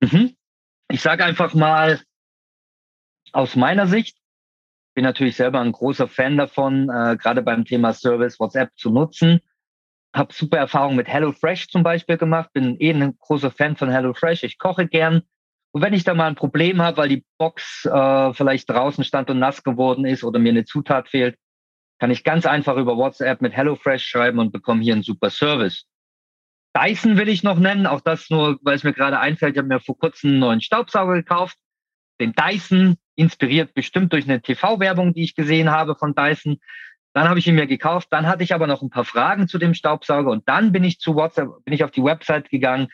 [0.00, 0.34] Mhm.
[0.90, 2.00] Ich sage einfach mal
[3.32, 4.18] aus meiner Sicht,
[4.94, 9.40] bin natürlich selber ein großer Fan davon, äh, gerade beim Thema Service WhatsApp zu nutzen.
[10.12, 12.52] Habe super Erfahrungen mit HelloFresh zum Beispiel gemacht.
[12.52, 14.42] Bin eh ein großer Fan von HelloFresh.
[14.42, 15.22] Ich koche gern.
[15.72, 19.30] Und wenn ich da mal ein Problem habe, weil die Box äh, vielleicht draußen stand
[19.30, 21.36] und nass geworden ist oder mir eine Zutat fehlt,
[22.00, 25.84] kann ich ganz einfach über WhatsApp mit HelloFresh schreiben und bekomme hier einen super Service.
[26.74, 29.54] Dyson will ich noch nennen, auch das nur, weil es mir gerade einfällt.
[29.54, 31.56] Ich habe mir vor kurzem einen neuen Staubsauger gekauft,
[32.20, 36.58] den Dyson inspiriert bestimmt durch eine TV-Werbung, die ich gesehen habe von Dyson.
[37.12, 38.08] Dann habe ich ihn mir gekauft.
[38.10, 41.00] Dann hatte ich aber noch ein paar Fragen zu dem Staubsauger und dann bin ich
[41.00, 42.88] zu WhatsApp, bin ich auf die Website gegangen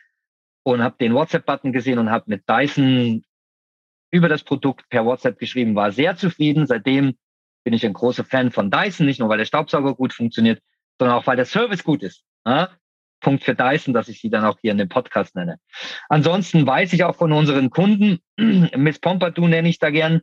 [0.73, 3.23] und habe den WhatsApp-Button gesehen und habe mit Dyson
[4.11, 6.67] über das Produkt per WhatsApp geschrieben, war sehr zufrieden.
[6.67, 7.15] Seitdem
[7.63, 10.61] bin ich ein großer Fan von Dyson, nicht nur weil der Staubsauger gut funktioniert,
[10.99, 12.25] sondern auch weil der Service gut ist.
[12.45, 12.71] Ja?
[13.21, 15.61] Punkt für Dyson, dass ich sie dann auch hier in dem Podcast nenne.
[16.09, 20.21] Ansonsten weiß ich auch von unseren Kunden, Miss Pompadour nenne ich da gern,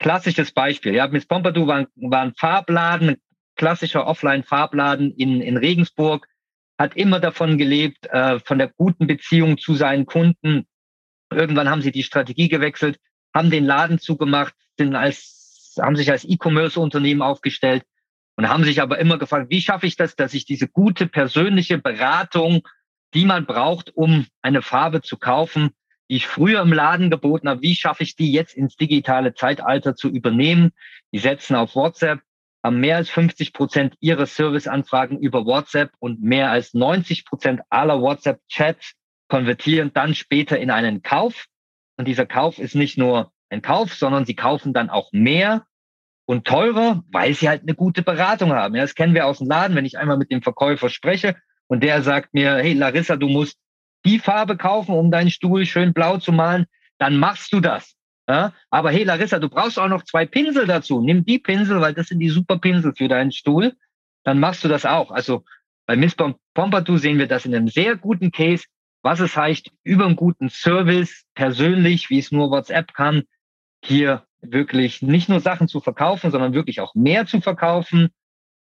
[0.00, 0.96] klassisches Beispiel.
[0.96, 3.18] Ja, Miss Pompadour war, war ein Farbladen,
[3.54, 6.26] klassischer Offline-Farbladen in, in Regensburg,
[6.80, 10.66] hat immer davon gelebt, äh, von der guten Beziehung zu seinen Kunden.
[11.30, 12.98] Irgendwann haben sie die Strategie gewechselt,
[13.34, 17.84] haben den Laden zugemacht, sind als, haben sich als E-Commerce-Unternehmen aufgestellt
[18.36, 21.76] und haben sich aber immer gefragt, wie schaffe ich das, dass ich diese gute persönliche
[21.76, 22.66] Beratung,
[23.12, 25.72] die man braucht, um eine Farbe zu kaufen,
[26.08, 29.96] die ich früher im Laden geboten habe, wie schaffe ich die jetzt ins digitale Zeitalter
[29.96, 30.72] zu übernehmen?
[31.12, 32.20] Die setzen auf WhatsApp,
[32.68, 38.92] mehr als 50 Prozent ihrer Serviceanfragen über WhatsApp und mehr als 90 Prozent aller WhatsApp-Chats
[39.28, 41.46] konvertieren dann später in einen Kauf.
[41.96, 45.64] Und dieser Kauf ist nicht nur ein Kauf, sondern sie kaufen dann auch mehr
[46.26, 48.74] und teurer, weil sie halt eine gute Beratung haben.
[48.74, 51.36] Ja, das kennen wir aus dem Laden, wenn ich einmal mit dem Verkäufer spreche
[51.66, 53.58] und der sagt mir, hey Larissa, du musst
[54.04, 56.66] die Farbe kaufen, um deinen Stuhl schön blau zu malen,
[56.98, 57.96] dann machst du das.
[58.30, 58.54] Ja?
[58.70, 61.00] Aber hey Larissa, du brauchst auch noch zwei Pinsel dazu.
[61.00, 63.74] Nimm die Pinsel, weil das sind die super Pinsel für deinen Stuhl.
[64.22, 65.10] Dann machst du das auch.
[65.10, 65.44] Also
[65.84, 68.66] bei Miss Pompadour sehen wir das in einem sehr guten Case,
[69.02, 73.24] was es heißt, über einen guten Service, persönlich, wie es nur WhatsApp kann,
[73.84, 78.10] hier wirklich nicht nur Sachen zu verkaufen, sondern wirklich auch mehr zu verkaufen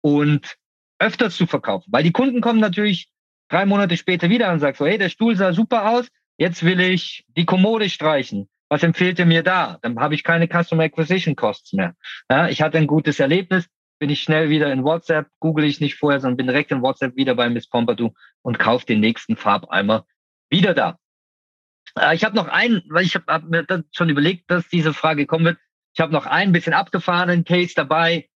[0.01, 0.57] und
[0.99, 1.93] öfters zu verkaufen.
[1.93, 3.11] Weil die Kunden kommen natürlich
[3.51, 6.09] drei Monate später wieder und sagen so, hey, der Stuhl sah super aus,
[6.39, 8.49] jetzt will ich die Kommode streichen.
[8.69, 9.79] Was empfiehlt ihr mir da?
[9.83, 11.95] Dann habe ich keine Customer Acquisition Costs mehr.
[12.31, 13.67] Ja, ich hatte ein gutes Erlebnis,
[13.99, 17.17] bin ich schnell wieder in WhatsApp, google ich nicht vorher, sondern bin direkt in WhatsApp
[17.17, 18.13] wieder bei Miss Pompadour
[18.43, 20.07] und kaufe den nächsten Farbeimer
[20.51, 20.99] wieder da.
[21.99, 25.27] Äh, ich habe noch einen, weil ich habe hab mir schon überlegt, dass diese Frage
[25.27, 25.59] kommen wird.
[25.95, 28.29] Ich habe noch einen bisschen abgefahrenen Case dabei.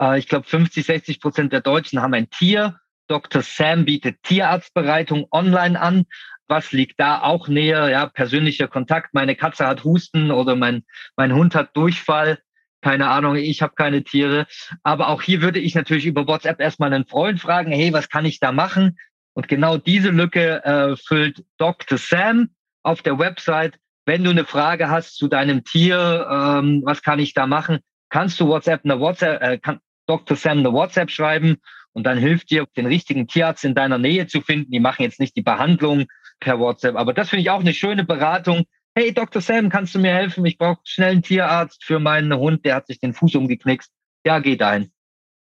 [0.00, 2.78] Äh, ich glaube, 50, 60 Prozent der Deutschen haben ein Tier.
[3.08, 3.42] Dr.
[3.42, 6.06] Sam bietet Tierarztbereitung online an.
[6.50, 7.88] Was liegt da auch näher?
[7.90, 9.14] Ja, persönlicher Kontakt.
[9.14, 10.82] Meine Katze hat Husten oder mein,
[11.14, 12.40] mein Hund hat Durchfall.
[12.80, 14.48] Keine Ahnung, ich habe keine Tiere.
[14.82, 18.24] Aber auch hier würde ich natürlich über WhatsApp erstmal einen Freund fragen, hey, was kann
[18.24, 18.98] ich da machen?
[19.32, 21.98] Und genau diese Lücke äh, füllt Dr.
[21.98, 22.50] Sam
[22.82, 23.78] auf der Website.
[24.04, 27.78] Wenn du eine Frage hast zu deinem Tier, ähm, was kann ich da machen,
[28.08, 29.78] kannst du WhatsApp eine WhatsApp, äh, kann
[30.08, 30.36] Dr.
[30.36, 31.58] Sam eine WhatsApp schreiben
[31.92, 34.72] und dann hilft dir, den richtigen Tierarzt in deiner Nähe zu finden.
[34.72, 36.06] Die machen jetzt nicht die Behandlung
[36.40, 38.64] per WhatsApp, aber das finde ich auch eine schöne Beratung.
[38.94, 39.40] Hey, Dr.
[39.40, 40.44] Sam, kannst du mir helfen?
[40.46, 43.92] Ich brauche schnell einen Tierarzt für meinen Hund, der hat sich den Fuß umgeknickst.
[44.24, 44.90] Ja, geh dahin.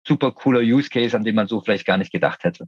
[0.08, 2.68] Super cooler Use Case, an den man so vielleicht gar nicht gedacht hätte.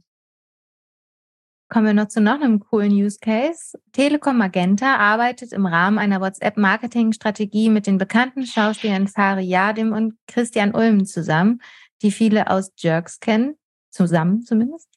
[1.68, 3.78] Kommen wir noch zu noch einem coolen Use Case.
[3.92, 10.74] Telekom Magenta arbeitet im Rahmen einer WhatsApp-Marketing-Strategie mit den bekannten Schauspielern Fari Yadim und Christian
[10.74, 11.62] Ulm zusammen,
[12.02, 13.56] die viele aus Jerks kennen,
[13.94, 14.88] zusammen zumindest.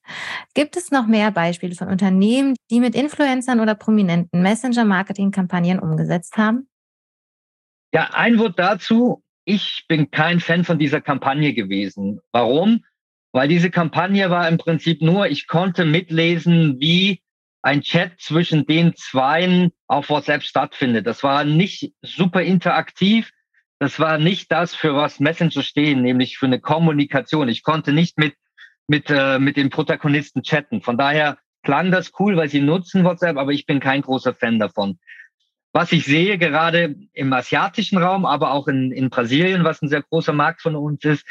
[0.53, 6.67] Gibt es noch mehr Beispiele von Unternehmen, die mit Influencern oder prominenten Messenger-Marketing-Kampagnen umgesetzt haben?
[7.93, 9.23] Ja, ein Wort dazu.
[9.45, 12.19] Ich bin kein Fan von dieser Kampagne gewesen.
[12.33, 12.81] Warum?
[13.37, 17.21] weil diese Kampagne war im Prinzip nur, ich konnte mitlesen, wie
[17.61, 21.05] ein Chat zwischen den Zweien auf WhatsApp stattfindet.
[21.05, 23.31] Das war nicht super interaktiv.
[23.77, 27.47] Das war nicht das, für was Messenger stehen, nämlich für eine Kommunikation.
[27.47, 28.33] Ich konnte nicht mit,
[28.87, 30.81] mit, äh, mit den Protagonisten chatten.
[30.81, 34.59] Von daher klang das cool, weil sie nutzen WhatsApp, aber ich bin kein großer Fan
[34.59, 34.97] davon.
[35.73, 40.01] Was ich sehe, gerade im asiatischen Raum, aber auch in, in Brasilien, was ein sehr
[40.01, 41.25] großer Markt von uns ist,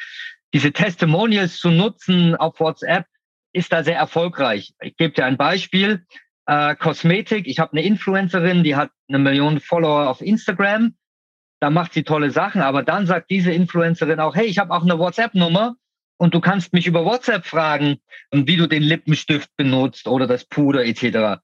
[0.53, 3.07] diese Testimonials zu nutzen auf WhatsApp
[3.53, 4.75] ist da sehr erfolgreich.
[4.81, 6.05] Ich gebe dir ein Beispiel.
[6.47, 7.49] Äh, Kosmetik.
[7.49, 10.95] Ich habe eine Influencerin, die hat eine Million Follower auf Instagram.
[11.59, 14.83] Da macht sie tolle Sachen, aber dann sagt diese Influencerin auch, hey, ich habe auch
[14.83, 15.75] eine WhatsApp-Nummer
[16.19, 17.99] und du kannst mich über WhatsApp fragen,
[18.33, 21.41] wie du den Lippenstift benutzt oder das Puder etc.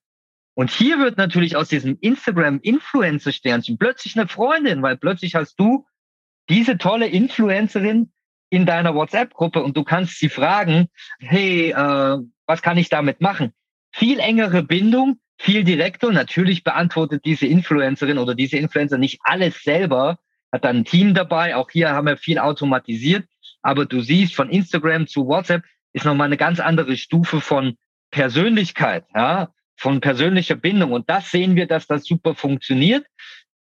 [0.55, 5.87] Und hier wird natürlich aus diesem Instagram-Influencer-Sternchen plötzlich eine Freundin, weil plötzlich hast du
[6.49, 8.12] diese tolle Influencerin
[8.51, 13.53] in deiner WhatsApp-Gruppe und du kannst sie fragen, hey, äh, was kann ich damit machen?
[13.93, 16.12] Viel engere Bindung, viel direkter.
[16.12, 20.18] Natürlich beantwortet diese Influencerin oder diese Influencer nicht alles selber,
[20.53, 21.57] hat dann ein Team dabei.
[21.57, 23.27] Auch hier haben wir viel automatisiert.
[23.63, 27.77] Aber du siehst, von Instagram zu WhatsApp ist nochmal eine ganz andere Stufe von
[28.11, 30.93] Persönlichkeit, ja, von persönlicher Bindung.
[30.93, 33.07] Und das sehen wir, dass das super funktioniert.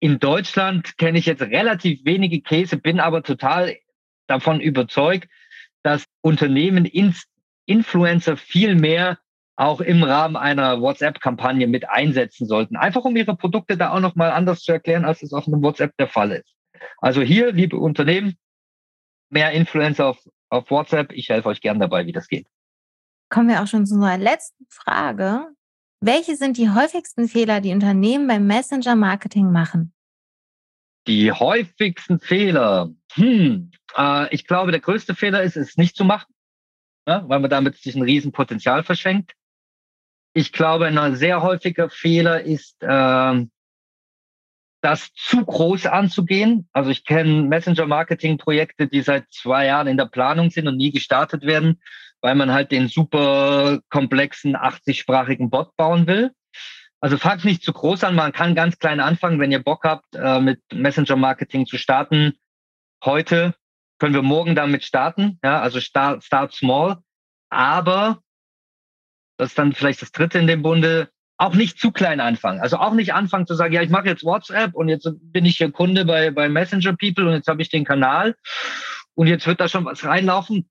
[0.01, 3.77] In Deutschland kenne ich jetzt relativ wenige Käse, bin aber total
[4.27, 5.29] davon überzeugt,
[5.83, 6.91] dass Unternehmen
[7.67, 9.19] Influencer viel mehr
[9.57, 12.77] auch im Rahmen einer WhatsApp-Kampagne mit einsetzen sollten.
[12.77, 15.97] Einfach um ihre Produkte da auch nochmal anders zu erklären, als es auf einem WhatsApp
[15.97, 16.55] der Fall ist.
[16.99, 18.37] Also hier, liebe Unternehmen,
[19.35, 20.19] mehr Influencer auf,
[20.49, 21.13] auf WhatsApp.
[21.13, 22.47] Ich helfe euch gern dabei, wie das geht.
[23.29, 25.49] Kommen wir auch schon zu unserer letzten Frage.
[26.01, 29.93] Welche sind die häufigsten Fehler, die Unternehmen beim Messenger-Marketing machen?
[31.07, 32.91] Die häufigsten Fehler.
[33.15, 36.33] Hm, äh, ich glaube, der größte Fehler ist, es nicht zu machen,
[37.07, 37.25] ne?
[37.27, 39.33] weil man damit sich ein Riesenpotenzial verschenkt.
[40.35, 43.47] Ich glaube, ein sehr häufiger Fehler ist, äh,
[44.85, 46.69] das zu groß anzugehen.
[46.75, 51.43] Also ich kenne Messenger-Marketing-Projekte, die seit zwei Jahren in der Planung sind und nie gestartet
[51.43, 51.81] werden,
[52.21, 56.33] weil man halt den super komplexen 80-sprachigen Bot bauen will.
[57.01, 60.15] Also fangt nicht zu groß an, man kann ganz klein anfangen, wenn ihr Bock habt,
[60.15, 62.35] äh, mit Messenger-Marketing zu starten.
[63.03, 63.55] Heute
[63.99, 66.99] können wir morgen damit starten, ja, also start, start small.
[67.49, 68.21] Aber
[69.39, 72.61] das ist dann vielleicht das dritte in dem Bunde, auch nicht zu klein anfangen.
[72.61, 75.57] Also auch nicht anfangen zu sagen, ja, ich mache jetzt WhatsApp und jetzt bin ich
[75.57, 78.37] hier Kunde bei, bei Messenger People und jetzt habe ich den Kanal
[79.15, 80.69] und jetzt wird da schon was reinlaufen.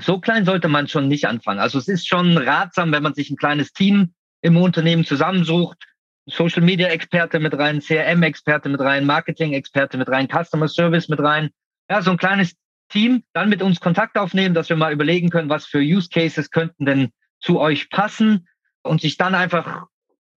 [0.00, 1.60] So klein sollte man schon nicht anfangen.
[1.60, 5.78] Also es ist schon ratsam, wenn man sich ein kleines Team im Unternehmen zusammensucht,
[6.26, 11.08] Social Media Experte mit rein, CRM Experte mit rein, Marketing Experte mit rein, Customer Service
[11.08, 11.50] mit rein.
[11.90, 12.54] Ja, so ein kleines
[12.88, 16.50] Team, dann mit uns Kontakt aufnehmen, dass wir mal überlegen können, was für Use Cases
[16.50, 18.46] könnten denn zu euch passen
[18.82, 19.86] und sich dann einfach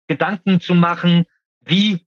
[0.06, 1.24] Gedanken zu machen,
[1.60, 2.06] wie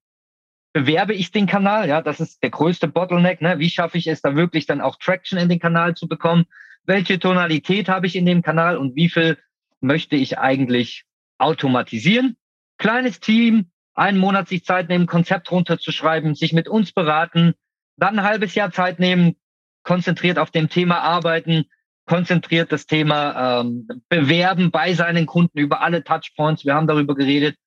[0.74, 1.88] bewerbe ich den Kanal?
[1.88, 3.42] Ja, das ist der größte Bottleneck.
[3.42, 3.60] Ne?
[3.60, 6.46] Wie schaffe ich es da wirklich dann auch Traction in den Kanal zu bekommen?
[6.84, 9.38] Welche Tonalität habe ich in dem Kanal und wie viel
[9.82, 11.06] möchte ich eigentlich
[11.38, 12.38] automatisieren?
[12.78, 17.56] Kleines Team, einen Monat sich Zeit nehmen, Konzept runterzuschreiben, sich mit uns beraten,
[17.98, 19.36] dann ein halbes Jahr Zeit nehmen,
[19.84, 21.66] konzentriert auf dem Thema arbeiten,
[22.08, 26.66] konzentriert das Thema ähm, bewerben bei seinen Kunden über alle Touchpoints.
[26.66, 27.58] Wir haben darüber geredet.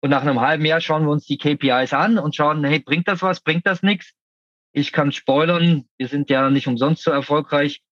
[0.00, 3.06] Und nach einem halben Jahr schauen wir uns die KPIs an und schauen, hey, bringt
[3.06, 4.14] das was, bringt das nichts?
[4.72, 7.82] Ich kann spoilern, wir sind ja nicht umsonst so erfolgreich.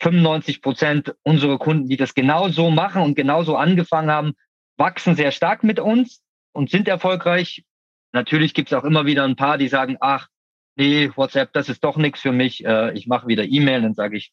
[0.00, 4.32] 95 Prozent unserer Kunden, die das genauso machen und genauso angefangen haben,
[4.78, 7.64] wachsen sehr stark mit uns und sind erfolgreich.
[8.12, 10.28] Natürlich gibt es auch immer wieder ein paar, die sagen, ach,
[10.76, 12.64] nee, WhatsApp, das ist doch nichts für mich.
[12.64, 13.82] Äh, ich mache wieder E-Mail.
[13.82, 14.32] Dann sage ich,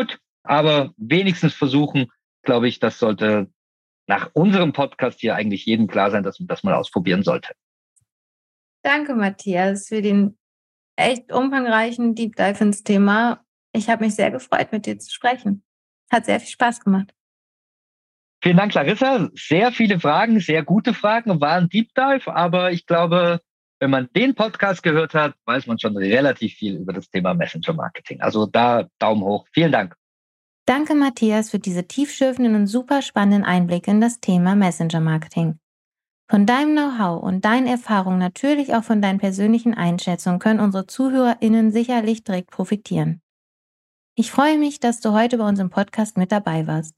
[0.00, 2.10] gut, aber wenigstens versuchen,
[2.42, 3.50] glaube ich, das sollte
[4.06, 7.52] nach unserem Podcast hier eigentlich jedem klar sein, dass man das mal ausprobieren sollte.
[8.82, 10.38] Danke, Matthias, für den
[10.96, 13.44] echt umfangreichen Deep Dive ins Thema.
[13.72, 15.62] Ich habe mich sehr gefreut, mit dir zu sprechen.
[16.10, 17.14] Hat sehr viel Spaß gemacht.
[18.42, 19.28] Vielen Dank, Larissa.
[19.34, 23.40] Sehr viele Fragen, sehr gute Fragen, war ein Deep Dive, aber ich glaube,
[23.80, 27.72] wenn man den Podcast gehört hat, weiß man schon relativ viel über das Thema Messenger
[27.72, 28.20] Marketing.
[28.20, 29.46] Also da Daumen hoch.
[29.52, 29.96] Vielen Dank.
[30.66, 35.58] Danke, Matthias, für diese tiefschürfenden und super spannenden Einblicke in das Thema Messenger Marketing.
[36.30, 41.72] Von deinem Know-how und deinen Erfahrungen, natürlich auch von deinen persönlichen Einschätzungen, können unsere ZuhörerInnen
[41.72, 43.20] sicherlich direkt profitieren.
[44.14, 46.94] Ich freue mich, dass du heute bei unserem Podcast mit dabei warst.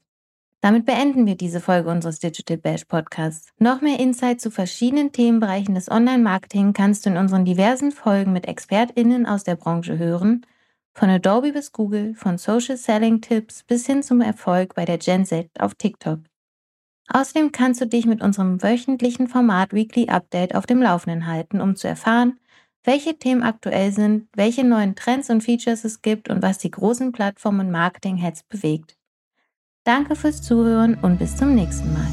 [0.63, 3.49] Damit beenden wir diese Folge unseres Digital Bash Podcasts.
[3.59, 8.47] Noch mehr Insight zu verschiedenen Themenbereichen des Online-Marketing kannst du in unseren diversen Folgen mit
[8.47, 10.45] ExpertInnen aus der Branche hören
[10.93, 15.25] von Adobe bis Google, von Social Selling Tipps bis hin zum Erfolg bei der Gen
[15.25, 16.19] Z auf TikTok.
[17.09, 21.75] Außerdem kannst du dich mit unserem wöchentlichen Format Weekly Update auf dem Laufenden halten, um
[21.75, 22.39] zu erfahren,
[22.85, 27.11] welche Themen aktuell sind, welche neuen Trends und Features es gibt und was die großen
[27.11, 28.95] Plattformen und Marketing-Heads bewegt.
[29.85, 32.07] Danke fürs Zuhören und bis zum nächsten Mal.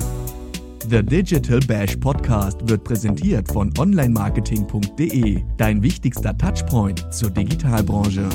[0.88, 8.28] The Digital Bash Podcast wird präsentiert von onlinemarketing.de, dein wichtigster Touchpoint zur Digitalbranche.